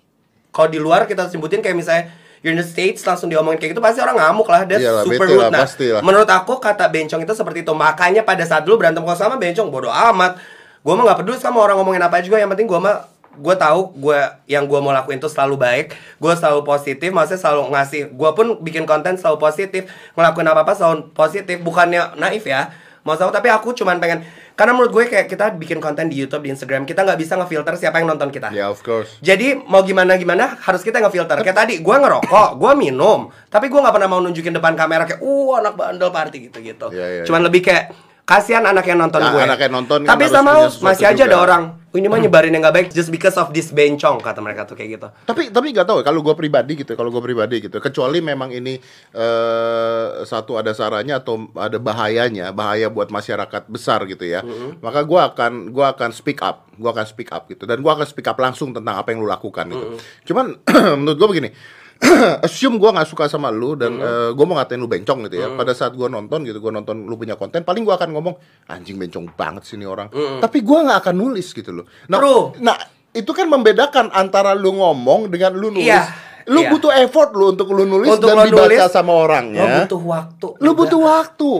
kalau 0.53 0.69
di 0.69 0.77
luar 0.77 1.09
kita 1.09 1.25
sebutin 1.33 1.65
kayak 1.65 1.73
misalnya 1.73 2.03
you're 2.45 2.53
in 2.53 2.61
the 2.61 2.67
States 2.67 3.01
langsung 3.07 3.31
diomongin 3.31 3.57
kayak 3.57 3.73
gitu 3.73 3.81
pasti 3.81 4.03
orang 4.05 4.21
ngamuk 4.21 4.45
lah. 4.45 4.67
Iyalah, 4.69 5.03
super 5.07 5.25
rude. 5.25 5.49
nah 5.49 5.65
pasti 5.65 5.87
lah. 5.89 6.05
menurut 6.05 6.29
aku 6.29 6.61
kata 6.61 6.85
bencong 6.93 7.25
itu 7.25 7.33
seperti 7.33 7.65
itu. 7.65 7.73
Makanya 7.73 8.21
pada 8.21 8.45
saat 8.45 8.61
dulu 8.67 8.85
berantem 8.85 9.01
kalau 9.01 9.17
sama 9.17 9.41
bencong 9.41 9.73
bodoh 9.73 9.89
amat. 9.89 10.37
Gue 10.83 10.93
mah 10.93 11.03
nggak 11.09 11.19
peduli 11.23 11.39
sama 11.41 11.63
orang 11.63 11.81
ngomongin 11.81 12.03
apa 12.05 12.21
juga. 12.21 12.37
Yang 12.37 12.53
penting 12.53 12.67
gue 12.69 12.79
mah 12.79 13.09
gue 13.33 13.55
tahu 13.57 13.97
gue 13.97 14.19
yang 14.45 14.69
gue 14.69 14.77
mau 14.77 14.93
lakuin 14.93 15.17
itu 15.17 15.31
selalu 15.31 15.57
baik. 15.57 15.97
Gue 16.21 16.33
selalu 16.37 16.61
positif 16.61 17.09
maksudnya 17.09 17.41
selalu 17.41 17.73
ngasih 17.73 18.01
gue 18.13 18.29
pun 18.37 18.47
bikin 18.61 18.85
konten 18.85 19.17
selalu 19.17 19.41
positif. 19.41 19.89
Ngelakuin 20.13 20.45
apa 20.45 20.61
apa 20.67 20.73
selalu 20.77 21.09
positif. 21.17 21.57
Bukannya 21.65 22.19
naif 22.19 22.45
ya 22.45 22.69
mau 23.03 23.13
tahu 23.13 23.29
tapi 23.29 23.47
aku 23.47 23.75
cuman 23.75 23.99
pengen 23.99 24.23
karena 24.53 24.71
menurut 24.71 24.95
gue 24.95 25.03
kayak 25.11 25.27
kita 25.27 25.51
bikin 25.53 25.77
konten 25.77 26.07
di 26.07 26.15
YouTube 26.15 26.45
di 26.45 26.53
Instagram 26.53 26.87
kita 26.87 27.03
nggak 27.03 27.19
bisa 27.19 27.35
ngefilter 27.35 27.75
siapa 27.75 27.99
yang 27.99 28.07
nonton 28.07 28.31
kita 28.31 28.47
Ya 28.53 28.71
of 28.71 28.79
course. 28.79 29.19
jadi 29.19 29.59
mau 29.59 29.83
gimana 29.83 30.15
gimana 30.15 30.55
harus 30.61 30.79
kita 30.81 31.03
ngefilter. 31.03 31.41
Kayak 31.41 31.57
tadi 31.67 31.73
gue 31.81 31.95
ngerokok, 31.95 32.49
gue 32.55 32.71
minum, 32.77 33.27
tapi 33.49 33.67
gue 33.67 33.75
nggak 33.75 33.91
pernah 33.91 34.07
mau 34.07 34.21
nunjukin 34.21 34.53
depan 34.53 34.73
kamera 34.73 35.03
kayak, 35.03 35.19
uh 35.19 35.51
anak 35.59 35.73
bandel 35.73 36.09
party 36.13 36.47
gitu 36.47 36.63
gitu. 36.63 36.87
Iya, 36.93 37.07
iya, 37.19 37.23
Cuman 37.25 37.43
lebih 37.43 37.65
kayak 37.65 37.91
kasihan 38.23 38.63
anak 38.63 38.83
yang 38.83 38.97
nonton 38.97 39.19
Nah, 39.19 39.29
gue. 39.29 39.41
anak 39.41 39.59
yang 39.59 39.73
nonton 39.73 39.99
kan 40.01 40.09
tapi 40.09 40.25
sama 40.25 40.51
masih 40.71 41.05
aja 41.05 41.15
juga. 41.17 41.27
ada 41.27 41.37
orang, 41.37 41.63
"Oh, 41.91 41.97
ini 41.97 42.07
mah 42.07 42.17
nyebarin 42.17 42.49
yang 42.49 42.63
nggak 42.63 42.71
baik 42.73 42.87
just 42.89 43.07
because 43.09 43.35
of 43.35 43.51
this 43.51 43.67
bencong 43.69 44.15
kata 44.17 44.39
mereka 44.39 44.63
tuh 44.63 44.73
kayak 44.73 44.95
gitu. 44.95 45.07
Tapi 45.23 45.51
tapi 45.51 45.67
nggak 45.69 45.83
tahu 45.83 45.99
ya, 45.99 46.05
kalau 46.05 46.19
gue 46.21 46.31
pribadi 46.33 46.73
gitu, 46.77 46.95
kalau 46.95 47.11
gue 47.11 47.19
pribadi 47.19 47.59
gitu, 47.61 47.77
kecuali 47.77 48.19
memang 48.19 48.49
ini 48.49 48.79
eh 49.13 50.05
satu 50.23 50.55
ada 50.55 50.71
saranya 50.71 51.19
atau 51.19 51.51
ada 51.53 51.75
bahayanya, 51.77 52.51
bahaya 52.51 52.87
buat 52.87 53.09
masyarakat 53.09 53.67
besar 53.67 54.03
gitu 54.05 54.23
ya. 54.23 54.39
Maka 54.79 55.03
gue 55.03 55.19
akan 55.19 55.51
gua 55.69 55.91
akan 55.91 56.09
speak 56.11 56.39
up, 56.39 56.71
gue 56.73 56.87
akan 56.87 57.03
speak 57.03 57.27
up 57.29 57.47
gitu, 57.47 57.63
dan 57.63 57.79
gue 57.79 57.91
akan 57.91 58.07
speak 58.07 58.25
up 58.25 58.37
langsung 58.37 58.71
tentang 58.71 58.95
apa 58.95 59.11
yang 59.11 59.19
lu 59.19 59.27
lakukan 59.27 59.67
gitu. 59.67 59.85
Cuman 60.27 60.63
menurut 60.99 61.17
gue 61.17 61.29
begini. 61.29 61.51
assume 62.45 62.81
gue 62.81 62.89
nggak 62.89 63.07
suka 63.07 63.25
sama 63.27 63.47
lu 63.47 63.75
dan 63.75 63.95
gue 64.33 64.45
mau 64.45 64.55
ngatain 64.57 64.79
lu 64.79 64.87
bencong 64.87 65.27
gitu 65.27 65.35
ya. 65.39 65.47
Pada 65.53 65.71
saat 65.71 65.93
gue 65.93 66.07
nonton 66.07 66.43
gitu, 66.43 66.59
gue 66.59 66.71
nonton 66.71 67.05
lu 67.05 67.15
punya 67.15 67.35
konten, 67.35 67.63
paling 67.63 67.83
gue 67.83 67.93
akan 67.95 68.09
ngomong 68.11 68.35
anjing 68.67 68.99
bencong 68.99 69.31
banget 69.33 69.63
sih 69.63 69.75
ini 69.79 69.87
orang. 69.87 70.11
Tapi 70.39 70.57
gue 70.59 70.79
nggak 70.83 70.99
akan 70.99 71.15
nulis 71.15 71.51
gitu 71.51 71.71
loh. 71.71 71.85
Nah, 72.11 72.19
True. 72.19 72.43
nah 72.59 72.75
itu 73.13 73.29
kan 73.29 73.45
membedakan 73.45 74.09
antara 74.09 74.57
lu 74.57 74.73
ngomong 74.73 75.29
dengan 75.29 75.53
lu 75.53 75.69
nulis. 75.69 75.85
Iya, 75.85 76.09
Lu 76.51 76.59
iya. 76.59 76.75
butuh 76.75 76.91
effort 76.91 77.31
lu 77.31 77.55
untuk 77.55 77.71
lu 77.71 77.87
nulis 77.87 78.19
Untuk 78.19 78.27
dan 78.27 78.35
lo 78.35 78.43
dibaca 78.43 78.67
nulis, 78.67 78.91
sama 78.91 79.15
orangnya. 79.15 79.87
butuh 79.87 80.01
waktu. 80.03 80.47
Lu 80.59 80.71
juga. 80.75 80.79
butuh 80.83 80.99
waktu. 80.99 81.51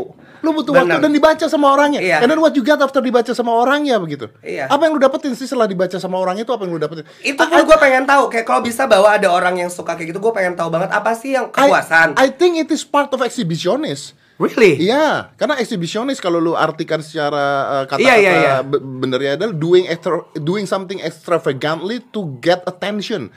Lu 0.43 0.51
butuh 0.51 0.75
Benar. 0.75 0.99
waktu 0.99 1.07
dan 1.07 1.11
dibaca 1.15 1.45
sama 1.47 1.71
orangnya. 1.71 2.03
Iya. 2.03 2.19
And 2.19 2.27
then 2.27 2.43
what 2.43 2.51
you 2.51 2.61
get 2.61 2.75
after 2.75 2.99
dibaca 2.99 3.31
sama 3.31 3.55
orangnya 3.55 3.95
begitu. 3.95 4.27
Iya. 4.43 4.67
Apa 4.67 4.85
yang 4.85 4.93
lu 4.93 5.01
dapetin 5.01 5.31
sih 5.33 5.47
setelah 5.47 5.71
dibaca 5.71 5.95
sama 5.95 6.19
orangnya 6.19 6.43
itu 6.43 6.51
apa 6.51 6.67
yang 6.67 6.75
lu 6.75 6.81
dapetin? 6.83 7.07
Itu 7.23 7.39
pun 7.39 7.63
gue 7.63 7.77
pengen 7.79 8.03
tahu 8.03 8.27
kayak 8.27 8.43
kalau 8.43 8.59
bisa 8.59 8.83
bahwa 8.83 9.07
ada 9.07 9.31
orang 9.31 9.55
yang 9.55 9.71
suka 9.71 9.95
kayak 9.95 10.11
gitu, 10.11 10.19
gue 10.19 10.33
pengen 10.35 10.59
tahu 10.59 10.67
banget 10.67 10.91
apa 10.91 11.15
sih 11.15 11.31
yang 11.31 11.47
I, 11.55 11.71
kepuasan. 11.71 12.19
I 12.19 12.27
think 12.27 12.59
it 12.59 12.67
is 12.69 12.83
part 12.83 13.07
of 13.09 13.23
exhibitionist. 13.23 14.19
really? 14.41 14.75
Iya, 14.83 15.31
karena 15.39 15.55
exhibitionist 15.55 16.19
kalau 16.19 16.41
lu 16.43 16.51
artikan 16.57 16.99
secara 16.99 17.43
uh, 17.79 17.83
kata-kata 17.87 18.03
Iya, 18.03 18.15
iya, 18.19 18.33
iya. 18.35 18.55
be- 18.59 18.81
benernya 18.81 19.39
adalah 19.39 19.55
doing 19.55 19.87
extra, 19.87 20.19
doing 20.35 20.67
something 20.67 20.99
extravagantly 20.99 22.03
to 22.11 22.35
get 22.43 22.59
attention. 22.67 23.31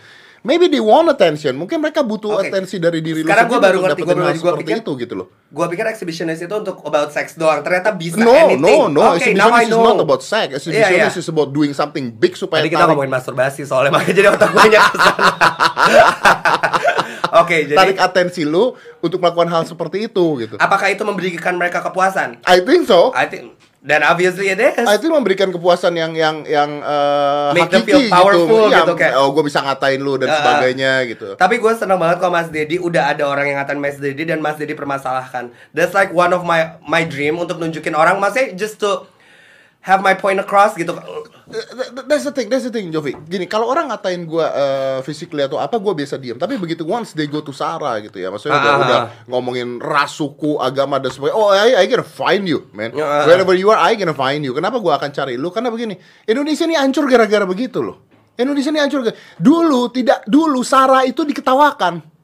Maybe 0.47 0.67
they 0.67 0.79
want 0.79 1.05
attention. 1.07 1.53
Mungkin 1.53 1.77
mereka 1.77 2.01
butuh 2.01 2.39
Oke. 2.39 2.47
atensi 2.47 2.79
dari 2.79 3.03
diri 3.03 3.21
Sekarang 3.21 3.45
lu 3.45 3.51
gua 3.51 3.61
baru 3.61 3.79
untuk 3.83 3.91
ngerti, 3.91 4.01
gua 4.01 4.15
baru- 4.15 4.39
gua 4.39 4.55
pikir- 4.57 4.79
itu 4.79 4.93
gitu 4.97 5.15
loh. 5.15 5.27
Gua 5.49 5.67
pikir 5.67 5.85
exhibitionist 5.85 6.41
itu 6.41 6.55
untuk 6.55 6.79
about 6.81 7.11
sex 7.11 7.35
doang. 7.35 7.61
Ternyata 7.61 7.91
bisa 7.91 8.17
No, 8.17 8.31
anything. 8.31 8.63
no, 8.63 8.87
no. 8.87 9.03
Now 9.03 9.11
I 9.11 9.19
Exhibitionist 9.19 9.67
is 9.67 9.75
not 9.75 9.99
about 9.99 10.23
sex. 10.23 10.47
Exhibitionist 10.55 10.95
Iya, 10.95 11.11
iya. 11.11 11.19
is 11.19 11.29
about 11.29 11.51
doing 11.51 11.73
something 11.73 12.07
big 12.09 12.33
supaya 12.33 12.63
Tadi 12.63 12.71
kita 12.71 12.79
tarik, 12.81 12.95
ngomongin 12.95 13.13
masturbasi 13.13 13.63
soalnya 13.63 13.91
makanya 13.95 14.15
jadi 14.15 14.29
otak 14.31 14.49
gue 14.49 14.59
banyak 14.63 14.83
ke 14.87 14.97
sana. 14.97 15.27
Oke, 17.37 17.67
jadi 17.67 17.77
tarik 17.77 17.99
atensi 17.99 18.43
lu 18.43 18.73
untuk 18.99 19.19
melakukan 19.19 19.49
hal 19.49 19.63
seperti 19.65 20.07
itu 20.07 20.25
gitu. 20.39 20.55
apakah 20.57 20.89
itu 20.89 21.03
memberikan 21.03 21.53
mereka 21.53 21.83
kepuasan? 21.83 22.41
I 22.45 22.63
think 22.63 22.87
so. 22.87 23.11
I 23.13 23.27
think 23.27 23.59
dan 23.87 24.03
obviously 24.03 24.51
it 24.51 24.59
is. 24.59 24.83
I 24.83 24.99
think 24.99 25.15
memberikan 25.15 25.49
kepuasan 25.49 25.95
yang 25.95 26.11
yang 26.13 26.43
yang 26.43 26.83
eh, 26.83 27.51
Make 27.55 27.71
them 27.71 27.87
hakiki 27.87 27.87
feel 27.87 28.11
powerful 28.11 28.67
Iya, 28.67 28.83
gitu, 28.83 28.93
kayak- 28.99 29.15
oh 29.15 29.31
gue 29.31 29.45
bisa 29.47 29.63
ngatain 29.63 30.03
lu 30.03 30.19
dan 30.19 30.27
Uh, 30.27 30.35
uh. 30.35 30.39
sebagainya 30.43 30.93
gitu. 31.07 31.29
Tapi 31.39 31.55
gue 31.57 31.73
seneng 31.73 31.95
banget 31.97 32.19
kalau 32.19 32.35
Mas 32.35 32.51
Dedi 32.51 32.77
udah 32.77 33.15
ada 33.15 33.23
orang 33.23 33.47
yang 33.47 33.63
ngatain 33.63 33.79
Mas 33.79 33.97
Dedi 33.97 34.27
dan 34.27 34.43
Mas 34.43 34.59
Dedi 34.59 34.75
permasalahkan. 34.75 35.55
That's 35.71 35.95
like 35.95 36.11
one 36.11 36.35
of 36.35 36.43
my 36.43 36.83
my 36.83 37.07
dream 37.07 37.39
untuk 37.39 37.57
nunjukin 37.57 37.95
orang 37.95 38.19
masih 38.19 38.53
just 38.53 38.83
to 38.83 39.07
have 39.87 40.03
my 40.03 40.13
point 40.13 40.37
across 40.37 40.75
gitu. 40.75 40.99
Th- 41.47 41.63
th- 41.63 42.07
That's 42.07 42.27
the 42.27 42.35
thing, 42.35 42.51
that's 42.51 42.67
the 42.67 42.75
thing, 42.75 42.91
Jovi. 42.91 43.15
Gini, 43.23 43.47
kalau 43.47 43.71
orang 43.71 43.87
ngatain 43.87 44.27
gue 44.27 44.43
uh, 44.43 44.99
physically 45.01 45.41
atau 45.41 45.57
apa, 45.57 45.79
gue 45.79 45.95
biasa 45.95 46.19
diem. 46.19 46.35
Tapi 46.35 46.59
begitu 46.59 46.83
once 46.83 47.15
they 47.15 47.25
go 47.25 47.39
to 47.39 47.55
Sarah 47.55 48.03
gitu 48.03 48.19
ya, 48.19 48.35
maksudnya 48.35 48.59
udah, 48.59 48.67
Ah, 48.67 48.75
ah, 48.75 48.83
udah 48.83 48.99
ah. 48.99 49.07
ngomongin 49.31 49.79
ras, 49.79 50.11
suku, 50.13 50.59
agama 50.59 50.99
dan 50.99 51.15
sebagainya. 51.15 51.39
Oh, 51.39 51.55
I, 51.55 51.79
I 51.79 51.87
gonna 51.87 52.03
find 52.03 52.51
you, 52.51 52.67
man. 52.75 52.91
Ah. 52.99 53.31
Wherever 53.31 53.55
you 53.55 53.71
are, 53.71 53.79
I 53.79 53.95
gonna 53.95 54.11
find 54.11 54.43
you. 54.43 54.59
Kenapa 54.59 54.83
gue 54.83 54.91
akan 54.91 55.15
cari 55.15 55.39
lu? 55.39 55.55
Karena 55.55 55.71
begini, 55.71 55.95
Indonesia 56.27 56.67
ini 56.67 56.75
hancur 56.75 57.07
gara-gara 57.07 57.47
begitu 57.47 57.79
loh. 57.79 58.03
Indonesia 58.35 58.75
ini 58.75 58.83
hancur. 58.83 59.07
gara- 59.07 59.19
Dulu 59.39 59.87
tidak, 59.95 60.27
dulu 60.27 60.67
Sarah 60.67 61.07
itu 61.07 61.23
diketawakan. 61.23 62.16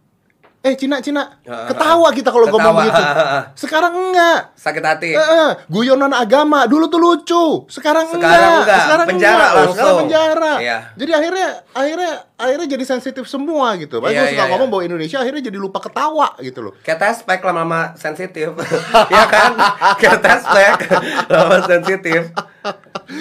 Eh, 0.62 0.79
Cina, 0.79 1.03
Cina, 1.03 1.27
ketawa 1.42 2.14
kita 2.14 2.31
kalau 2.31 2.46
ngomong 2.46 2.87
ah. 2.87 3.51
Sekarang 3.59 3.90
enggak. 3.98 4.55
Sakit 4.55 4.85
hati. 4.87 5.11
Eh, 5.11 5.18
eh, 5.18 5.51
guyonan 5.66 6.14
agama 6.14 6.70
dulu 6.70 6.87
tuh 6.87 7.03
lucu, 7.03 7.66
sekarang, 7.66 8.07
Sekarang 8.07 8.62
enggak. 8.62 8.83
Sekarang 8.87 9.07
Penjara 9.11 9.35
enggak. 9.35 9.51
Langsung. 9.59 9.75
sekarang 9.75 9.98
penjara. 10.07 10.55
Iya. 10.62 10.79
Jadi 10.94 11.11
akhirnya 11.18 11.48
akhirnya 11.75 12.12
akhirnya 12.38 12.66
jadi 12.79 12.85
sensitif 12.87 13.25
semua 13.27 13.75
gitu. 13.75 13.98
Makanya 13.98 14.14
Iya, 14.14 14.22
gue 14.22 14.33
suka 14.38 14.44
iya, 14.46 14.51
ngomong 14.55 14.68
iya. 14.70 14.75
bahwa 14.79 14.83
Indonesia 14.87 15.18
akhirnya 15.18 15.42
jadi 15.51 15.59
lupa 15.59 15.79
ketawa 15.83 16.29
gitu 16.38 16.59
loh. 16.62 16.72
Kayak 16.87 16.98
tespek 17.11 17.40
lama-lama 17.42 17.81
sensitif 17.98 18.55
Ya 19.18 19.25
kan? 19.27 19.59
Kayak 19.98 20.18
tespek 20.22 20.79
Lama 21.27 21.59
sensitif 21.66 22.22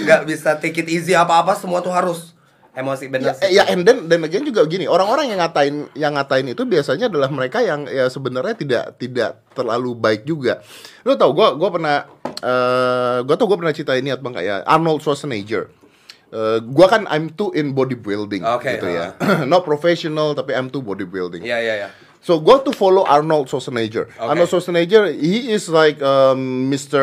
Gak 0.05 0.21
bisa 0.29 0.61
take 0.61 0.85
it 0.85 0.87
easy 0.93 1.17
apa-apa 1.17 1.57
Semua 1.57 1.81
tuh 1.81 1.89
harus 1.89 2.37
Emosi 2.71 3.07
Ya, 3.07 3.11
bener 3.11 3.35
eh, 3.43 3.51
ya 3.51 3.63
and 3.67 3.83
then 3.83 4.07
dan 4.07 4.23
again 4.23 4.47
juga 4.47 4.63
gini, 4.63 4.87
orang-orang 4.87 5.27
yang 5.27 5.43
ngatain 5.43 5.75
yang 5.91 6.15
ngatain 6.15 6.55
itu 6.55 6.63
biasanya 6.63 7.11
adalah 7.11 7.27
mereka 7.27 7.59
yang 7.59 7.83
ya 7.83 8.07
sebenarnya 8.07 8.55
tidak 8.55 8.83
tidak 8.95 9.43
terlalu 9.51 9.91
baik 9.91 10.23
juga. 10.23 10.63
Lo 11.03 11.19
tau 11.19 11.35
gue 11.35 11.47
gue 11.59 11.69
pernah 11.69 12.07
eh 12.23 13.19
gue 13.27 13.35
tau 13.35 13.47
gue 13.51 13.57
pernah 13.59 13.75
cerita 13.75 13.91
ini 13.99 14.15
Bang 14.15 14.39
kayak 14.39 14.63
Arnold 14.63 15.03
Schwarzenegger. 15.03 15.67
Eh 16.31 16.63
gue 16.63 16.87
kan 16.87 17.11
I'm 17.11 17.35
too 17.35 17.51
in 17.51 17.75
bodybuilding 17.75 18.47
Oke, 18.47 18.79
gitu 18.79 18.87
ya. 18.87 19.19
Not 19.51 19.67
professional 19.67 20.31
tapi 20.31 20.55
I'm 20.55 20.71
too 20.71 20.79
bodybuilding. 20.79 21.43
Iya 21.43 21.59
iya 21.59 21.73
iya 21.75 21.89
So 22.21 22.37
go 22.37 22.61
to 22.61 22.69
follow 22.69 23.01
Arnold 23.01 23.49
Schwarzenegger. 23.49 24.05
Arnold 24.21 24.45
Schwarzenegger, 24.45 25.09
he 25.09 25.49
is 25.49 25.65
like 25.65 25.97
um, 26.05 26.69
Mr. 26.69 27.01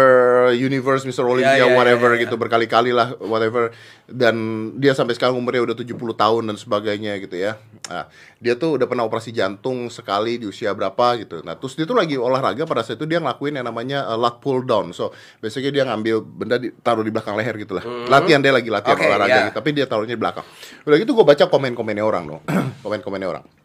Universe, 0.55 1.03
Mr. 1.03 1.27
Olympia, 1.27 1.59
Ya, 1.59 1.67
ya, 1.67 1.75
whatever 1.75 2.15
ya, 2.15 2.23
ya. 2.23 2.31
gitu 2.31 2.39
berkali-kali 2.39 2.95
lah, 2.95 3.19
whatever. 3.19 3.75
Dan 4.07 4.37
dia 4.79 4.95
sampai 4.95 5.19
sekarang 5.19 5.35
umurnya 5.35 5.67
udah 5.67 5.75
70 5.75 5.99
tahun 6.15 6.43
dan 6.47 6.55
sebagainya 6.55 7.19
gitu 7.19 7.35
ya. 7.35 7.59
Nah, 7.91 8.07
dia 8.39 8.55
tuh 8.55 8.79
udah 8.79 8.87
pernah 8.87 9.03
operasi 9.03 9.35
jantung 9.35 9.91
sekali 9.91 10.39
di 10.39 10.47
usia 10.47 10.71
berapa 10.71 11.19
gitu. 11.19 11.43
Nah, 11.43 11.59
terus 11.59 11.75
dia 11.75 11.83
tuh 11.83 11.99
lagi 11.99 12.15
olahraga 12.15 12.63
pada 12.63 12.87
saat 12.87 13.03
itu 13.03 13.11
dia 13.11 13.19
ngelakuin 13.19 13.59
yang 13.59 13.67
namanya 13.67 14.07
uh, 14.07 14.15
lat 14.15 14.39
pull 14.39 14.63
down. 14.63 14.95
So, 14.95 15.11
basically 15.43 15.75
dia 15.75 15.83
ngambil 15.83 16.23
benda 16.23 16.63
di, 16.63 16.71
taruh 16.79 17.03
di 17.03 17.11
belakang 17.11 17.35
leher 17.35 17.59
gitu 17.59 17.75
lah. 17.75 17.83
Latihan 18.07 18.39
dia 18.39 18.55
lagi 18.55 18.71
latihan 18.71 18.95
Hmm. 18.95 19.03
Oke, 19.03 19.11
olahraga 19.11 19.35
ya. 19.35 19.45
gitu, 19.51 19.57
tapi 19.59 19.71
dia 19.75 19.87
taruhnya 19.91 20.15
di 20.15 20.23
belakang. 20.23 20.47
Udah 20.87 20.95
gitu 20.95 21.11
gue 21.11 21.27
baca 21.27 21.45
komen-komennya 21.51 22.07
orang 22.07 22.23
dong. 22.31 22.41
komen-komennya 22.87 23.27
orang 23.35 23.58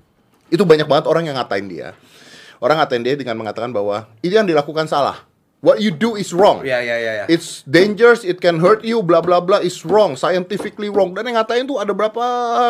itu 0.53 0.61
banyak 0.61 0.85
banget 0.85 1.09
orang 1.09 1.25
yang 1.25 1.35
ngatain 1.35 1.65
dia. 1.65 1.97
Orang 2.61 2.77
ngatain 2.77 3.01
dia 3.01 3.17
dengan 3.17 3.35
mengatakan 3.35 3.73
bahwa 3.73 4.05
ini 4.21 4.37
yang 4.37 4.45
dilakukan 4.45 4.85
salah. 4.85 5.25
What 5.63 5.79
you 5.79 5.95
do 5.95 6.19
is 6.19 6.35
wrong. 6.35 6.59
Iya 6.59 6.83
iya 6.83 6.95
iya 6.99 7.11
iya. 7.23 7.25
It's 7.31 7.63
dangerous, 7.63 8.27
it 8.27 8.43
can 8.43 8.59
hurt 8.59 8.83
you, 8.83 8.99
bla 8.99 9.23
bla 9.23 9.39
bla 9.39 9.63
is 9.63 9.79
wrong, 9.87 10.19
scientifically 10.19 10.91
wrong. 10.91 11.15
Dan 11.15 11.31
yang 11.31 11.39
ngatain 11.39 11.63
tuh 11.63 11.79
ada 11.79 11.95
berapa 11.95 12.19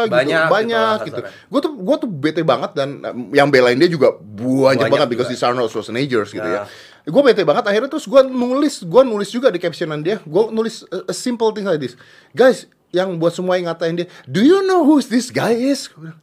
gitu, 0.06 0.13
Banyak 0.13 0.30
gitu 0.46 0.54
banyak 0.54 0.98
gitu. 1.10 1.22
Gue 1.50 1.60
tuh 1.60 1.74
gue 1.74 1.96
tuh 2.06 2.10
bete 2.10 2.46
banget 2.46 2.78
dan 2.78 3.02
um, 3.02 3.34
yang 3.34 3.50
belain 3.50 3.82
dia 3.82 3.89
juga 3.89 4.13
banyak, 4.22 4.78
Banyak 4.78 4.93
banget 4.93 5.08
because 5.10 5.26
juga. 5.26 5.34
he's 5.34 5.41
Arnold 5.41 5.74
Schwarzenegger 5.74 6.22
gitu 6.30 6.46
Ya. 6.46 6.69
ya. 6.69 7.10
Gue 7.10 7.22
bete 7.26 7.41
banget 7.41 7.65
akhirnya 7.65 7.89
terus 7.89 8.06
gue 8.06 8.22
nulis, 8.30 8.86
gue 8.86 9.02
nulis 9.02 9.30
juga 9.34 9.50
di 9.50 9.58
captionan 9.58 10.06
dia, 10.06 10.22
gue 10.22 10.43
nulis 10.54 10.86
a, 10.93 11.10
a 11.10 11.15
simple 11.17 11.50
thing 11.50 11.65
like 11.65 11.82
this. 11.82 11.98
Guys, 12.38 12.69
yang 12.94 13.18
buat 13.18 13.34
semua 13.34 13.58
yang 13.58 13.74
ngatain 13.74 14.06
dia, 14.06 14.08
do 14.30 14.46
you 14.46 14.62
know 14.70 14.86
who 14.86 15.02
this 15.02 15.34
guy 15.34 15.58
is? 15.58 15.90
Bilang, 15.90 16.14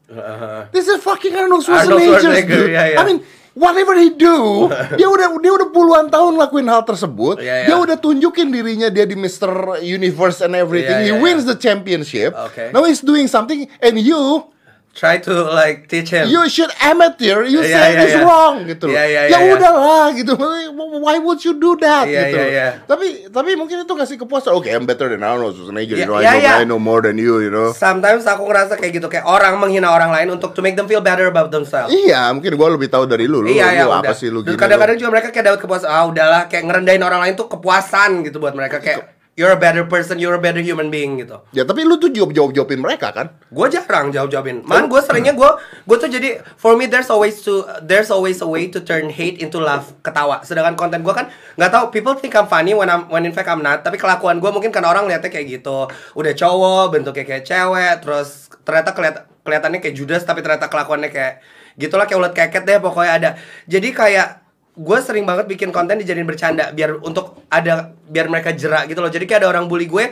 This 0.70 0.86
is 0.86 1.02
fucking 1.02 1.34
Arnold 1.34 1.66
Arnold 1.66 1.98
Schwarzenegger, 1.98 2.22
Schwarzenegger, 2.22 2.60
dude. 2.62 2.70
iya, 2.70 2.82
iya. 2.94 2.96
I 2.96 3.02
mean, 3.02 3.18
whatever 3.58 3.98
he 3.98 4.14
do, 4.14 4.70
dia 4.98 5.10
udah 5.10 5.34
dia 5.42 5.50
udah 5.50 5.68
puluhan 5.74 6.06
tahun 6.06 6.38
lakuin 6.38 6.70
hal 6.70 6.86
tersebut. 6.86 7.42
Iya, 7.42 7.66
Dia 7.66 7.74
iya. 7.74 7.82
udah 7.82 7.98
tunjukin 7.98 8.54
dirinya 8.54 8.86
dia 8.86 9.02
di 9.02 9.18
Mr. 9.18 9.82
Universe 9.82 10.46
and 10.46 10.54
everything. 10.54 10.94
Iya, 10.94 11.10
he 11.10 11.12
iya, 11.12 11.18
wins 11.18 11.42
iya. 11.42 11.50
the 11.50 11.56
championship. 11.58 12.30
Okay. 12.54 12.70
Now 12.70 12.86
he's 12.86 13.02
doing 13.02 13.26
something, 13.26 13.66
and 13.82 13.98
you 13.98 14.46
Try 14.90 15.22
to 15.22 15.32
like 15.48 15.86
teach 15.86 16.10
him. 16.10 16.26
you 16.28 16.44
should 16.50 16.68
amateur. 16.82 17.46
You 17.46 17.62
Iya, 17.62 17.72
say 17.72 17.88
iya, 17.94 18.02
it's 18.04 18.16
iya. 18.18 18.26
wrong 18.26 18.66
gitu. 18.66 18.90
loh. 18.90 18.98
Iya, 18.98 19.04
iya, 19.06 19.20
ya 19.22 19.28
iya, 19.30 19.38
iya. 19.38 19.54
udahlah 19.54 20.06
gitu. 20.12 20.34
Why 21.06 21.16
would 21.22 21.40
you 21.40 21.54
do 21.56 21.78
that 21.78 22.10
Iya, 22.10 22.20
gitu? 22.26 22.36
iya, 22.36 22.42
loh. 22.42 22.50
iya. 22.50 22.68
Tapi 22.84 23.06
tapi 23.30 23.50
mungkin 23.54 23.86
itu 23.86 23.94
kasih 23.94 24.18
kepuasan. 24.18 24.50
Okay, 24.58 24.74
I'm 24.74 24.84
better 24.84 25.06
than 25.06 25.22
Arnold 25.22 25.54
Schwarzenegger. 25.54 25.94
Iya, 25.94 26.04
you 26.04 26.08
know, 26.10 26.18
iya, 26.18 26.34
I 26.34 26.36
know 26.36 26.42
iya. 26.42 26.52
I 26.58 26.64
know 26.66 26.80
more 26.82 27.00
than 27.00 27.16
you. 27.16 27.38
You 27.38 27.48
know. 27.48 27.70
Sometimes 27.70 28.26
aku 28.26 28.42
ngerasa 28.44 28.74
kayak 28.76 28.98
gitu 28.98 29.06
kayak 29.06 29.24
orang 29.24 29.56
menghina 29.56 29.88
orang 29.88 30.10
lain 30.10 30.34
untuk 30.34 30.52
to 30.52 30.60
make 30.60 30.74
them 30.74 30.90
feel 30.90 31.00
better 31.00 31.30
about 31.30 31.54
themselves. 31.54 31.94
Iya, 31.94 32.26
mungkin 32.34 32.58
gua 32.58 32.74
lebih 32.74 32.90
tahu 32.90 33.06
dari 33.06 33.30
lu. 33.30 33.40
Lu, 33.40 33.48
iya, 33.48 33.70
iya, 33.70 33.86
lu 33.86 33.94
apa 33.94 34.10
udah. 34.10 34.14
sih 34.18 34.26
lu 34.26 34.42
gini? 34.42 34.58
kadang-kadang 34.58 34.98
juga 34.98 35.10
mereka 35.14 35.28
kayak 35.30 35.54
dapat 35.54 35.60
kepuasan. 35.62 35.86
Ah, 35.86 36.04
udahlah, 36.04 36.42
kayak 36.50 36.66
ngerendahin 36.66 37.00
orang 37.00 37.20
lain 37.22 37.34
tuh 37.38 37.46
kepuasan 37.46 38.26
gitu 38.26 38.42
buat 38.42 38.58
mereka 38.58 38.82
kayak 38.82 39.19
you're 39.40 39.56
a 39.56 39.56
better 39.56 39.88
person, 39.88 40.20
you're 40.20 40.36
a 40.36 40.42
better 40.42 40.60
human 40.60 40.92
being 40.92 41.16
gitu. 41.16 41.40
Ya 41.56 41.64
tapi 41.64 41.88
lu 41.88 41.96
tuh 41.96 42.12
jawab 42.12 42.36
jawab 42.36 42.52
jawabin 42.52 42.84
mereka 42.84 43.08
kan? 43.16 43.32
Gue 43.48 43.72
jarang 43.72 44.12
jawab 44.12 44.28
jawabin. 44.28 44.60
Man, 44.68 44.92
gue 44.92 45.00
seringnya 45.00 45.32
gue 45.32 45.50
gue 45.88 45.96
tuh 45.96 46.12
jadi 46.12 46.44
for 46.60 46.76
me 46.76 46.84
there's 46.84 47.08
always 47.08 47.40
to 47.40 47.64
there's 47.80 48.12
always 48.12 48.44
a 48.44 48.48
way 48.48 48.68
to 48.68 48.84
turn 48.84 49.08
hate 49.08 49.40
into 49.40 49.56
love, 49.56 49.96
ketawa. 50.04 50.44
Sedangkan 50.44 50.76
konten 50.76 51.00
gue 51.00 51.14
kan 51.16 51.32
nggak 51.56 51.72
tahu 51.72 51.88
people 51.88 52.12
think 52.20 52.36
I'm 52.36 52.44
funny 52.44 52.76
when 52.76 52.92
I'm 52.92 53.08
when 53.08 53.24
in 53.24 53.32
fact 53.32 53.48
I'm 53.48 53.64
not. 53.64 53.80
Tapi 53.80 53.96
kelakuan 53.96 54.44
gue 54.44 54.50
mungkin 54.52 54.68
kan 54.68 54.84
orang 54.84 55.08
lihatnya 55.08 55.32
kayak 55.32 55.48
gitu. 55.48 55.88
Udah 56.12 56.32
cowok, 56.36 56.92
bentuknya 56.92 57.24
kayak 57.24 57.48
cewek, 57.48 58.04
terus 58.04 58.52
ternyata 58.68 58.92
keliat, 58.92 59.16
kelihatannya 59.40 59.80
kayak 59.80 59.96
Judas 59.96 60.22
tapi 60.28 60.44
ternyata 60.44 60.68
kelakuannya 60.68 61.08
kayak 61.08 61.40
gitulah 61.80 62.04
kayak 62.04 62.20
ulet 62.20 62.34
keket 62.36 62.62
deh 62.68 62.76
pokoknya 62.76 63.12
ada. 63.16 63.30
Jadi 63.64 63.88
kayak 63.96 64.49
gue 64.76 64.98
sering 65.02 65.26
banget 65.26 65.50
bikin 65.50 65.74
konten 65.74 65.98
dijadiin 65.98 66.26
bercanda 66.26 66.70
biar 66.70 67.02
untuk 67.02 67.42
ada 67.50 67.90
biar 68.06 68.30
mereka 68.30 68.54
jerak 68.54 68.86
gitu 68.86 69.02
loh. 69.02 69.10
Jadi 69.10 69.26
kayak 69.26 69.46
ada 69.46 69.48
orang 69.50 69.66
bully 69.66 69.90
gue 69.90 70.10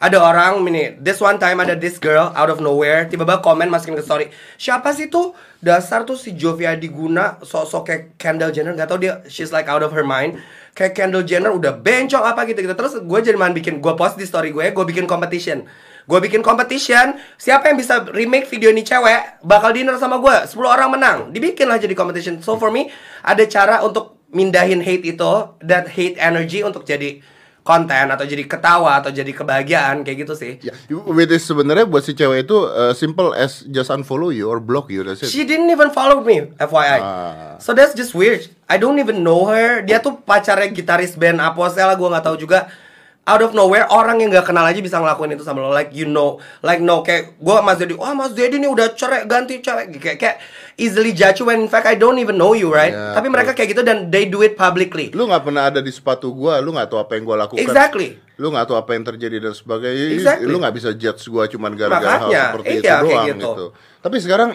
ada 0.00 0.16
orang 0.16 0.64
ini 0.64 0.96
this 0.96 1.20
one 1.20 1.36
time 1.36 1.60
ada 1.60 1.76
this 1.76 2.00
girl 2.00 2.32
out 2.32 2.48
of 2.48 2.56
nowhere 2.64 3.04
tiba-tiba 3.04 3.44
komen 3.44 3.68
masukin 3.68 3.94
ke 3.94 4.02
story. 4.02 4.26
Siapa 4.56 4.96
sih 4.96 5.12
tuh? 5.12 5.36
Dasar 5.60 6.08
tuh 6.08 6.16
si 6.16 6.32
Jovia 6.32 6.72
Diguna 6.72 7.36
sok-sok 7.44 7.82
kayak 7.84 8.02
Kendall 8.16 8.48
Jenner 8.48 8.72
nggak 8.72 8.88
tau 8.88 8.96
dia 8.96 9.20
she's 9.28 9.52
like 9.52 9.68
out 9.68 9.84
of 9.84 9.92
her 9.92 10.02
mind. 10.02 10.40
Kayak 10.72 10.96
Kendall 10.96 11.28
Jenner 11.28 11.52
udah 11.52 11.76
bencong 11.76 12.24
apa 12.24 12.48
gitu 12.48 12.64
gitu 12.64 12.72
terus 12.72 12.96
gue 12.96 13.18
jadi 13.20 13.36
main 13.36 13.52
bikin 13.52 13.84
gue 13.84 13.92
post 13.92 14.16
di 14.16 14.24
story 14.24 14.56
gue 14.56 14.72
gue 14.72 14.84
bikin 14.88 15.04
competition 15.04 15.68
gue 16.10 16.18
bikin 16.26 16.42
competition 16.42 17.14
siapa 17.38 17.70
yang 17.70 17.78
bisa 17.78 18.02
remake 18.10 18.50
video 18.50 18.74
ini 18.74 18.82
cewek 18.82 19.46
bakal 19.46 19.70
dinner 19.70 19.94
sama 19.94 20.18
gue 20.18 20.34
10 20.50 20.58
orang 20.66 20.90
menang 20.90 21.18
dibikin 21.30 21.70
lah 21.70 21.78
jadi 21.78 21.94
competition 21.94 22.42
so 22.42 22.58
for 22.58 22.74
me 22.74 22.90
ada 23.22 23.46
cara 23.46 23.86
untuk 23.86 24.26
mindahin 24.34 24.82
hate 24.82 25.06
itu 25.06 25.30
that 25.62 25.86
hate 25.86 26.18
energy 26.18 26.66
untuk 26.66 26.82
jadi 26.82 27.22
konten 27.60 28.08
atau 28.08 28.24
jadi 28.24 28.42
ketawa 28.48 28.98
atau 28.98 29.12
jadi 29.12 29.30
kebahagiaan 29.30 30.02
kayak 30.02 30.26
gitu 30.26 30.34
sih 30.34 30.52
Ya, 30.64 30.74
with 30.90 31.30
this 31.30 31.44
sebenarnya 31.46 31.86
buat 31.86 32.02
si 32.02 32.16
cewek 32.16 32.48
itu 32.48 32.56
uh, 32.66 32.90
simple 32.96 33.36
as 33.36 33.62
just 33.68 33.92
unfollow 33.92 34.32
you 34.32 34.48
or 34.48 34.58
block 34.58 34.88
you. 34.90 35.04
That's 35.04 35.22
it. 35.22 35.30
She 35.30 35.44
didn't 35.44 35.70
even 35.70 35.92
follow 35.92 36.24
me, 36.24 36.50
FYI. 36.56 36.98
Ah. 37.00 37.56
So 37.62 37.76
that's 37.76 37.92
just 37.94 38.16
weird. 38.16 38.48
I 38.66 38.80
don't 38.80 38.98
even 38.98 39.22
know 39.22 39.46
her. 39.46 39.84
Dia 39.84 40.00
tuh 40.00 40.18
pacarnya 40.24 40.72
gitaris 40.72 41.14
band 41.14 41.38
Apostel 41.38 41.94
gue 41.94 42.08
nggak 42.10 42.24
tahu 42.24 42.36
juga. 42.40 42.72
Out 43.30 43.46
of 43.46 43.54
nowhere 43.54 43.86
orang 43.86 44.18
yang 44.18 44.34
nggak 44.34 44.50
kenal 44.50 44.66
aja 44.66 44.82
bisa 44.82 44.98
ngelakuin 44.98 45.38
itu 45.38 45.46
sama 45.46 45.62
lo. 45.62 45.70
Like 45.70 45.94
you 45.94 46.10
know, 46.10 46.42
like 46.66 46.82
no 46.82 47.06
kayak 47.06 47.38
gue 47.38 47.56
Mas 47.62 47.78
Dedi, 47.78 47.94
wah 47.94 48.10
Mas 48.10 48.34
Dedi 48.34 48.58
nih 48.58 48.66
udah 48.66 48.90
cerai 48.98 49.22
ganti 49.30 49.62
cewek 49.62 50.02
kayak 50.02 50.18
kayak 50.18 50.36
easily 50.74 51.14
judge 51.14 51.38
you 51.38 51.46
when 51.46 51.62
in 51.62 51.70
fact 51.70 51.86
I 51.86 51.94
don't 51.94 52.18
even 52.18 52.34
know 52.34 52.58
you 52.58 52.66
right. 52.66 52.90
Ya, 52.90 53.14
Tapi 53.14 53.30
mereka 53.30 53.54
kayak 53.54 53.78
gitu 53.78 53.86
dan 53.86 54.10
they 54.10 54.26
do 54.26 54.42
it 54.42 54.58
publicly. 54.58 55.14
Lu 55.14 55.30
nggak 55.30 55.46
pernah 55.46 55.70
ada 55.70 55.78
di 55.78 55.94
sepatu 55.94 56.34
gua, 56.34 56.58
lu 56.58 56.74
nggak 56.74 56.90
tahu 56.90 56.98
apa 56.98 57.14
yang 57.14 57.24
gua 57.28 57.46
lakukan. 57.46 57.62
Exactly. 57.62 58.18
Lu 58.40 58.50
nggak 58.50 58.66
tahu 58.66 58.76
apa 58.82 58.90
yang 58.98 59.04
terjadi 59.06 59.36
dan 59.38 59.54
sebagainya. 59.54 60.06
Exactly. 60.18 60.50
Lu 60.50 60.58
nggak 60.58 60.74
bisa 60.74 60.90
judge 60.98 61.22
gua 61.30 61.46
cuman 61.46 61.70
gara-gara 61.78 62.26
hal 62.26 62.30
seperti 62.34 62.66
iya, 62.66 62.80
itu 62.80 62.82
kayak 62.90 63.02
doang 63.06 63.26
gitu. 63.30 63.38
gitu. 63.46 63.66
Tapi 64.00 64.16
sekarang 64.18 64.50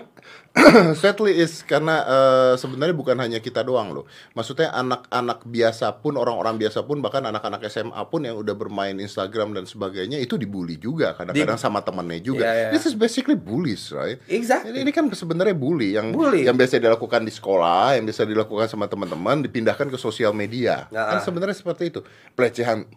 sadly 1.01 1.35
is 1.35 1.61
karena 1.67 1.99
eh, 2.07 2.53
sebenarnya 2.55 2.95
bukan 2.95 3.17
hanya 3.19 3.43
kita 3.43 3.59
doang 3.59 3.91
loh. 3.91 4.05
Maksudnya 4.31 4.71
anak-anak 4.71 5.43
biasa 5.43 5.99
pun 5.99 6.15
orang-orang 6.15 6.55
biasa 6.55 6.87
pun 6.87 7.03
bahkan 7.03 7.27
anak-anak 7.27 7.59
SMA 7.67 7.99
pun 8.07 8.23
yang 8.23 8.39
udah 8.39 8.55
bermain 8.55 8.95
Instagram 8.95 9.51
dan 9.51 9.67
sebagainya 9.67 10.15
itu 10.15 10.39
dibully 10.39 10.79
juga 10.79 11.11
kadang-kadang 11.11 11.59
sama 11.59 11.83
temennya 11.83 12.23
juga. 12.23 12.47
Iya, 12.47 12.53
iya. 12.55 12.69
This 12.71 12.87
is 12.87 12.95
basically 12.95 13.35
bullies, 13.35 13.91
right? 13.91 14.15
Exactly. 14.31 14.71
Ini, 14.71 14.87
ini 14.87 14.91
kan 14.95 15.11
sebenarnya 15.11 15.55
bully 15.55 15.99
yang 15.99 16.15
Bully. 16.15 16.47
yang 16.47 16.55
biasa 16.55 16.79
dilakukan 16.79 17.27
di 17.27 17.33
sekolah, 17.35 17.99
yang 17.99 18.07
biasa 18.07 18.23
dilakukan 18.23 18.71
sama 18.71 18.87
teman-teman 18.87 19.43
dipindahkan 19.43 19.91
ke 19.91 19.97
sosial 19.99 20.31
media. 20.31 20.87
Nah, 20.87 21.11
Kan 21.11 21.19
ah. 21.19 21.23
sebenarnya 21.23 21.55
seperti 21.59 21.91
itu. 21.91 21.99
Pelecehan 22.31 22.87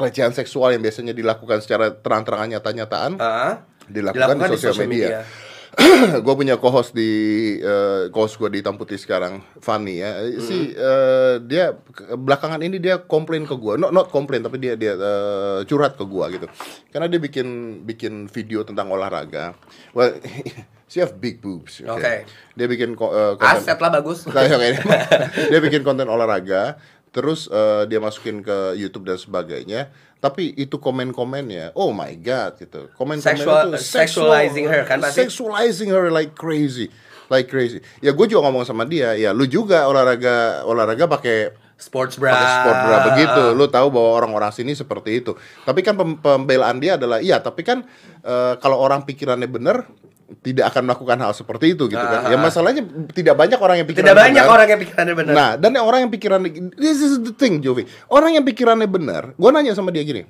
pelecehan 0.00 0.32
seksual 0.32 0.72
yang 0.72 0.82
biasanya 0.82 1.12
dilakukan 1.12 1.60
secara 1.60 1.92
terang-terangan 1.92 2.56
nyata-nyataan 2.58 3.12
Ah, 3.20 3.68
dilakukan, 3.84 4.48
di 4.48 4.58
sosial 4.58 4.88
media. 4.88 5.22
gue 6.24 6.34
punya 6.36 6.60
co-host 6.60 6.92
di 6.92 7.10
eh, 7.56 8.12
co-host 8.12 8.36
gue 8.36 8.52
di 8.52 8.60
Tamputi 8.60 9.00
sekarang, 9.00 9.40
Fanny 9.56 10.04
ya. 10.04 10.20
Si 10.36 10.68
eh, 10.68 11.40
dia 11.40 11.72
belakangan 12.12 12.60
ini 12.60 12.76
dia 12.76 13.00
komplain 13.00 13.48
ke 13.48 13.56
gue, 13.56 13.80
not 13.80 13.88
not 13.88 14.12
komplain 14.12 14.44
tapi 14.44 14.60
dia 14.60 14.76
dia 14.76 14.92
eh, 14.92 15.60
curhat 15.64 15.96
ke 15.96 16.04
gue 16.04 16.24
gitu. 16.36 16.46
Karena 16.92 17.08
dia 17.08 17.16
bikin 17.16 17.48
bikin 17.88 18.28
video 18.28 18.68
tentang 18.68 18.92
olahraga. 18.92 19.56
Well, 19.96 20.12
she 20.92 21.00
have 21.00 21.16
big 21.16 21.40
boobs. 21.40 21.80
Oke. 21.88 22.28
Dia 22.52 22.66
bikin 22.68 22.92
eh, 22.92 23.32
konten- 23.40 23.40
Aset 23.40 23.78
lah 23.80 23.90
bagus. 23.96 24.28
Dia 25.52 25.60
bikin 25.64 25.80
konten 25.80 26.04
olahraga, 26.04 26.76
terus 27.12 27.46
eh, 27.46 27.84
dia 27.86 28.00
masukin 28.00 28.40
ke 28.40 28.74
YouTube 28.74 29.06
dan 29.06 29.16
sebagainya. 29.16 29.92
Tapi 30.18 30.54
itu 30.54 30.78
komen-komennya, 30.78 31.74
oh 31.74 31.90
my 31.90 32.14
god 32.18 32.54
gitu. 32.56 32.86
Komen-komen 32.94 33.26
Sexual- 33.36 33.74
itu 33.74 33.82
sexualizing 33.82 34.66
her, 34.70 34.86
kan 34.86 35.02
pasti? 35.02 35.18
Sexualizing 35.18 35.90
her 35.90 36.08
like 36.08 36.32
crazy, 36.32 36.86
like 37.26 37.46
crazy. 37.46 37.82
Ya 37.98 38.14
gue 38.14 38.26
juga 38.26 38.46
ngomong 38.46 38.62
sama 38.62 38.86
dia, 38.86 39.18
ya 39.18 39.34
lu 39.34 39.44
juga 39.44 39.82
olahraga 39.84 40.62
olahraga 40.62 41.10
pakai 41.10 41.50
Sports 41.74 42.14
bra. 42.14 42.30
pakai 42.30 42.46
sport 42.54 42.78
bra 42.80 42.98
begitu. 43.10 43.42
Lu 43.58 43.66
tahu 43.66 43.90
bahwa 43.90 44.10
orang-orang 44.14 44.54
sini 44.54 44.70
seperti 44.70 45.18
itu. 45.18 45.34
Tapi 45.66 45.82
kan 45.82 45.98
pem- 45.98 46.14
pembelaan 46.14 46.78
dia 46.78 46.94
adalah 46.94 47.18
iya, 47.18 47.42
tapi 47.42 47.66
kan 47.66 47.82
eh, 48.22 48.54
kalau 48.62 48.78
orang 48.78 49.02
pikirannya 49.02 49.50
benar 49.50 49.90
tidak 50.40 50.72
akan 50.72 50.88
melakukan 50.88 51.18
hal 51.20 51.32
seperti 51.36 51.76
itu 51.76 51.84
gitu 51.92 52.00
kan. 52.00 52.32
Ya 52.32 52.40
masalahnya 52.40 52.82
tidak 53.12 53.36
banyak 53.36 53.58
orang 53.60 53.76
yang 53.82 53.86
pikirannya 53.88 54.12
Tidak 54.14 54.24
banyak 54.24 54.44
benar. 54.44 54.54
orang 54.56 54.66
yang 54.66 54.80
pikirannya 54.80 55.14
benar. 55.18 55.34
Nah, 55.36 55.50
dan 55.60 55.70
yang 55.76 55.84
orang 55.84 56.00
yang 56.08 56.12
pikirannya 56.12 56.50
this 56.80 57.04
is 57.04 57.20
the 57.20 57.34
thing, 57.36 57.60
Jovi. 57.60 57.84
Orang 58.08 58.32
yang 58.32 58.44
pikirannya 58.46 58.88
benar, 58.88 59.36
gua 59.36 59.50
nanya 59.52 59.76
sama 59.76 59.92
dia 59.92 60.00
gini. 60.06 60.24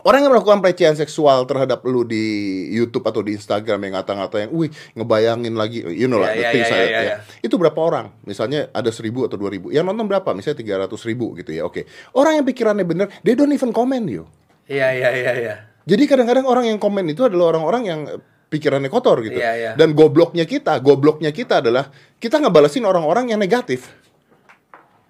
Orang 0.00 0.24
yang 0.24 0.32
melakukan 0.32 0.64
pelecehan 0.64 0.96
seksual 0.96 1.44
terhadap 1.44 1.84
lu 1.84 2.08
di 2.08 2.24
YouTube 2.72 3.04
atau 3.04 3.20
di 3.20 3.36
Instagram 3.36 3.84
yang 3.84 4.00
ngata-ngata 4.00 4.48
yang, 4.48 4.50
wih, 4.52 4.72
ngebayangin 4.96 5.52
lagi, 5.52 5.84
you 5.92 6.08
know 6.08 6.16
lah, 6.16 6.32
the 6.32 6.40
ya, 6.40 6.50
things 6.56 6.68
ya, 6.72 6.76
like 6.76 6.88
ya, 6.88 6.96
that, 6.96 7.04
ya. 7.04 7.16
Itu 7.44 7.60
berapa 7.60 7.76
orang? 7.76 8.06
Misalnya 8.24 8.72
ada 8.72 8.88
seribu 8.88 9.28
atau 9.28 9.36
dua 9.36 9.52
ribu. 9.52 9.68
Yang 9.68 9.92
nonton 9.92 10.08
berapa? 10.08 10.32
Misalnya 10.32 10.56
tiga 10.56 10.74
ratus 10.80 11.04
ribu 11.04 11.36
gitu 11.36 11.52
ya. 11.52 11.68
Oke. 11.68 11.84
Orang 12.16 12.40
yang 12.40 12.46
pikirannya 12.48 12.86
benar, 12.88 13.06
they 13.20 13.36
don't 13.36 13.52
even 13.52 13.76
comment 13.76 14.08
you. 14.08 14.24
Iya, 14.70 14.88
iya, 14.96 15.08
iya, 15.12 15.32
iya. 15.36 15.54
Jadi 15.84 16.04
kadang-kadang 16.06 16.46
orang 16.48 16.70
yang 16.70 16.78
komen 16.80 17.04
itu 17.10 17.26
adalah 17.26 17.56
orang-orang 17.56 17.82
yang 17.84 18.00
pikirannya 18.50 18.90
kotor 18.90 19.22
gitu. 19.22 19.38
Iya, 19.38 19.52
iya. 19.54 19.72
Dan 19.78 19.94
gobloknya 19.94 20.42
kita, 20.44 20.76
gobloknya 20.82 21.30
kita 21.30 21.62
adalah 21.62 21.88
kita 22.18 22.42
ngebalesin 22.42 22.82
orang-orang 22.82 23.30
yang 23.30 23.38
negatif. 23.38 23.88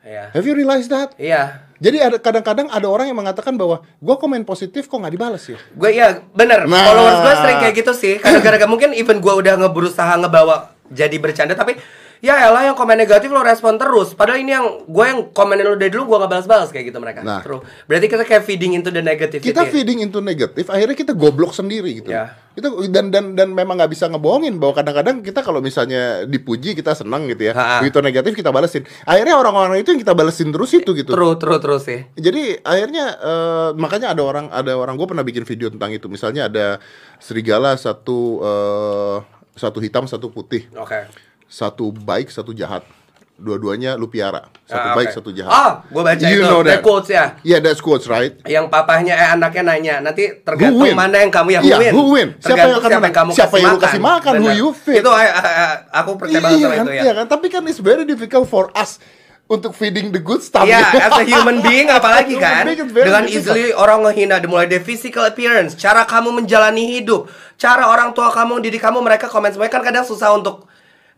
Iya. 0.04 0.32
Have 0.32 0.44
you 0.44 0.52
realized 0.56 0.92
that? 0.92 1.16
Iya. 1.16 1.64
Jadi 1.80 1.96
ada 1.96 2.20
kadang-kadang 2.20 2.68
ada 2.68 2.84
orang 2.84 3.08
yang 3.08 3.16
mengatakan 3.16 3.56
bahwa 3.56 3.80
gua 4.04 4.16
komen 4.20 4.44
positif 4.44 4.84
kok 4.84 5.00
nggak 5.00 5.16
dibalas 5.16 5.44
ya. 5.48 5.56
Gue 5.72 5.96
ya 5.96 6.20
bener 6.36 6.68
Nah. 6.68 6.84
Followers 6.92 7.18
gue 7.24 7.34
sering 7.40 7.58
kayak 7.64 7.74
gitu 7.80 7.92
sih 7.96 8.14
Karena 8.20 8.44
gara-gara 8.44 8.68
mungkin 8.68 8.92
even 8.92 9.16
gue 9.24 9.32
udah 9.32 9.56
ngeberusaha 9.56 10.20
ngebawa 10.20 10.76
Jadi 10.92 11.16
bercanda 11.16 11.56
Tapi 11.56 11.80
ya 12.20 12.48
elah 12.48 12.68
yang 12.68 12.76
komen 12.76 12.96
negatif 13.00 13.32
lo 13.32 13.40
respon 13.40 13.80
terus 13.80 14.12
Padahal 14.12 14.44
ini 14.44 14.52
yang 14.52 14.66
Gue 14.84 15.04
yang 15.08 15.20
komenin 15.32 15.64
lo 15.64 15.76
dari 15.76 15.88
dulu 15.92 16.14
Gue 16.14 16.16
gak 16.24 16.30
balas-balas 16.30 16.68
kayak 16.68 16.92
gitu 16.92 17.00
mereka 17.00 17.20
Nah. 17.30 17.40
True. 17.44 17.60
Berarti 17.86 18.06
kita 18.10 18.24
kayak 18.24 18.42
feeding 18.44 18.72
into 18.76 18.90
the 18.92 19.00
negativity 19.00 19.52
Kita 19.52 19.64
feeding 19.68 20.02
into 20.02 20.18
negatif, 20.18 20.66
akhirnya 20.66 20.96
kita 20.96 21.12
goblok 21.14 21.54
sendiri 21.54 22.02
gitu. 22.02 22.10
Ya. 22.10 22.34
Kita 22.56 22.66
dan 22.90 23.14
dan 23.14 23.24
dan 23.38 23.48
memang 23.54 23.78
nggak 23.78 23.92
bisa 23.92 24.10
ngebohongin 24.10 24.58
bahwa 24.58 24.74
kadang-kadang 24.82 25.22
kita 25.22 25.40
kalau 25.44 25.62
misalnya 25.62 26.26
dipuji 26.26 26.74
kita 26.74 26.96
senang 26.98 27.30
gitu 27.30 27.52
ya. 27.52 27.82
Begitu 27.84 28.02
negatif 28.02 28.32
kita 28.34 28.50
balesin. 28.50 28.82
Akhirnya 29.06 29.38
orang-orang 29.38 29.78
itu 29.78 29.94
yang 29.94 30.00
kita 30.02 30.14
balesin 30.16 30.50
terus 30.50 30.70
itu 30.74 30.90
gitu. 30.96 31.14
True, 31.14 31.38
true, 31.38 31.60
true 31.62 31.80
sih 31.80 32.08
Jadi 32.18 32.58
akhirnya 32.66 33.04
eh, 33.20 33.68
makanya 33.78 34.12
ada 34.12 34.22
orang 34.26 34.46
ada 34.50 34.72
orang 34.74 34.98
gue 34.98 35.06
pernah 35.06 35.24
bikin 35.24 35.46
video 35.46 35.70
tentang 35.70 35.94
itu. 35.94 36.10
Misalnya 36.10 36.50
ada 36.50 36.82
serigala 37.22 37.78
satu 37.78 38.42
eh, 38.42 39.16
satu 39.54 39.78
hitam 39.78 40.08
satu 40.08 40.32
putih, 40.32 40.66
Oke 40.74 41.29
satu 41.50 41.90
baik 41.90 42.30
satu 42.30 42.54
jahat. 42.54 42.86
Dua-duanya 43.34 43.96
lu 43.96 44.04
piara. 44.06 44.52
Satu 44.62 44.86
Ah, 44.86 44.92
baik 44.92 45.08
oke. 45.10 45.16
satu 45.16 45.30
jahat. 45.32 45.48
Ah, 45.48 45.70
gue 45.82 46.02
baca 46.04 46.20
You 46.22 46.38
itu 46.38 46.44
know 46.44 46.60
The 46.60 46.76
that. 46.76 46.84
quotes 46.84 47.08
ya 47.08 47.40
Yeah, 47.40 47.58
that's 47.58 47.80
quotes 47.80 48.04
right. 48.04 48.36
Yang 48.44 48.68
papahnya 48.68 49.16
eh 49.16 49.28
anaknya 49.32 49.62
nanya 49.64 49.94
Nanti 49.98 50.44
tergantung 50.44 50.92
mana 50.92 51.16
yang 51.18 51.32
kamu 51.32 51.48
ya 51.50 51.60
Iya, 51.64 51.72
who 51.72 51.80
win, 51.80 51.90
who 51.90 52.04
win? 52.12 52.28
Siapa 52.36 52.58
yang 52.60 52.76
akan 52.76 52.90
siapa 52.92 53.00
yang 53.02 53.16
kamu 53.16 53.30
Siapa 53.32 53.48
kasih 53.48 53.56
yang 53.58 53.72
makan, 53.72 53.84
kasih 53.88 54.00
makan, 54.02 54.32
who 54.36 54.48
you 54.52 54.68
feed. 54.70 55.00
Itu 55.00 55.10
I- 55.10 55.32
I- 55.32 55.56
I- 55.56 55.78
aku 55.90 56.10
percaya 56.20 56.36
banget 56.38 56.58
sama 56.60 56.68
kan, 56.70 56.84
itu 56.84 56.92
ya 56.92 57.00
iya 57.00 57.12
kan? 57.16 57.26
Tapi 57.26 57.46
kan 57.48 57.62
it's 57.64 57.80
very 57.80 58.04
difficult 58.04 58.44
for 58.44 58.68
us 58.72 59.00
untuk 59.48 59.72
feeding 59.72 60.12
the 60.12 60.20
good 60.20 60.44
stuff. 60.44 60.62
Iya, 60.62 60.84
as 61.08 61.16
a 61.16 61.24
human 61.24 61.58
being 61.58 61.88
apalagi 61.88 62.36
kan 62.36 62.68
being 62.68 62.92
Dengan 62.92 63.24
difficult. 63.24 63.56
easily 63.56 63.72
orang 63.72 64.04
ngehina 64.04 64.36
Mulai 64.44 64.68
dari 64.68 64.78
physical 64.78 65.24
appearance 65.24 65.74
Cara 65.74 66.04
kamu 66.04 66.30
menjalani 66.36 66.86
hidup 66.92 67.24
Cara 67.56 67.88
orang 67.88 68.12
tua 68.12 68.28
kamu, 68.28 68.60
didik 68.60 68.78
kamu 68.78 69.00
Mereka 69.00 69.26
komen 69.26 69.48
semuanya 69.48 69.72
kan 69.72 69.82
kadang 69.82 70.04
susah 70.04 70.30
untuk 70.30 70.69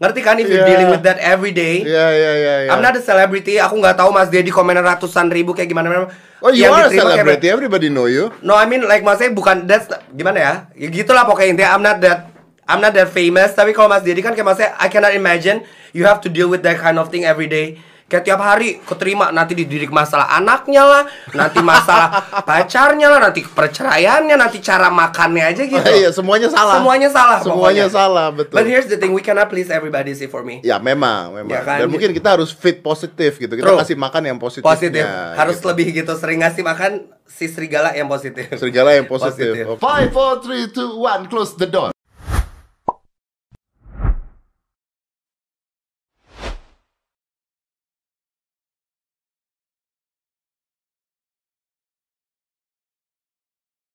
Ngerti 0.03 0.21
kan 0.21 0.35
if 0.37 0.51
you're 0.51 0.67
Iya. 0.67 0.71
dealing 0.75 0.91
with 0.91 1.07
that 1.07 1.23
every 1.23 1.55
day 1.55 1.87
Iya, 1.87 2.07
iya, 2.11 2.33
iya, 2.35 2.55
iya. 2.67 2.71
I'm 2.75 2.83
not 2.83 2.99
a 2.99 3.03
celebrity 3.03 3.63
Aku 3.63 3.79
nggak 3.79 3.95
tahu 3.95 4.11
Mas 4.11 4.27
Dedi 4.27 4.51
komen 4.51 4.75
ratusan 4.75 5.31
ribu 5.31 5.55
kayak 5.55 5.71
gimana 5.71 6.11
Oh, 6.43 6.51
you 6.51 6.67
Yang 6.67 6.75
are 6.75 6.75
a 6.75 6.83
diterima 6.83 6.91
kayak- 6.91 7.15
celebrity. 7.15 7.47
Everybody 7.47 7.87
know 7.87 8.11
you. 8.11 8.35
No, 8.43 8.59
I 8.59 8.67
mean 8.67 8.83
like 8.83 9.07
maksudnya 9.07 9.31
bukan 9.31 9.63
that's 9.63 9.87
gimana 10.11 10.39
ya? 10.43 10.53
Ya 10.75 10.91
gitulah 10.91 11.23
pokoknya 11.23 11.55
intinya 11.55 11.71
I'm 11.71 11.85
not 11.87 12.03
that 12.03 12.19
I'm 12.67 12.83
not 12.83 12.99
that 12.99 13.15
famous 13.15 13.55
tapi 13.55 13.71
kalau 13.71 13.87
Mas 13.87 14.03
Dedi 14.03 14.19
kan 14.19 14.35
kayak 14.35 14.43
maksudnya 14.43 14.75
I 14.75 14.91
cannot 14.91 15.15
imagine 15.15 15.63
you 15.95 16.03
have 16.03 16.19
to 16.19 16.29
deal 16.29 16.51
with 16.51 16.67
that 16.67 16.83
kind 16.83 16.99
of 16.99 17.15
thing 17.15 17.23
every 17.23 17.47
day. 17.47 17.79
Kayak 18.13 18.29
tiap 18.29 18.41
hari 18.45 18.77
keterima 18.85 19.33
nanti 19.33 19.57
dididik 19.57 19.89
masalah 19.89 20.29
anaknya 20.37 20.85
lah, 20.85 21.03
nanti 21.33 21.65
masalah 21.65 22.21
pacarnya 22.49 23.09
lah, 23.09 23.25
nanti 23.25 23.41
perceraiannya, 23.41 24.37
nanti 24.37 24.61
cara 24.61 24.93
makannya 24.93 25.49
aja 25.49 25.65
gitu. 25.65 25.81
Iya, 25.81 26.13
semuanya 26.13 26.53
salah. 26.53 26.77
Semuanya 26.77 27.09
salah 27.09 27.41
Semuanya 27.41 27.89
pokoknya. 27.89 27.89
salah, 27.89 28.27
betul. 28.29 28.53
But 28.61 28.69
here's 28.69 28.85
the 28.93 29.01
thing, 29.01 29.17
we 29.17 29.25
cannot 29.25 29.49
please 29.49 29.73
everybody 29.73 30.13
sih 30.13 30.29
for 30.29 30.45
me. 30.45 30.61
Ya 30.61 30.77
memang, 30.77 31.41
memang. 31.41 31.57
Ya 31.57 31.65
kan? 31.65 31.81
Dan 31.81 31.89
mungkin 31.89 32.13
kita 32.13 32.37
harus 32.37 32.53
fit 32.53 32.85
positif 32.85 33.41
gitu. 33.41 33.49
Kita 33.57 33.73
True. 33.73 33.81
kasih 33.81 33.97
makan 33.97 34.23
yang 34.29 34.37
positif. 34.37 34.69
Positif. 34.69 35.09
Harus 35.33 35.65
lebih 35.65 35.97
gitu 35.97 36.13
sering 36.21 36.45
ngasih 36.45 36.61
makan 36.69 37.09
si 37.25 37.49
serigala 37.49 37.97
yang 37.97 38.13
positif. 38.13 38.53
Serigala 38.61 38.93
yang 38.93 39.09
positif. 39.09 39.57
Positif. 39.57 39.81
Five, 39.81 40.13
four, 40.13 40.45
three, 40.45 40.69
two, 40.69 41.01
one, 41.01 41.25
close 41.33 41.57
the 41.57 41.65
door. 41.65 41.97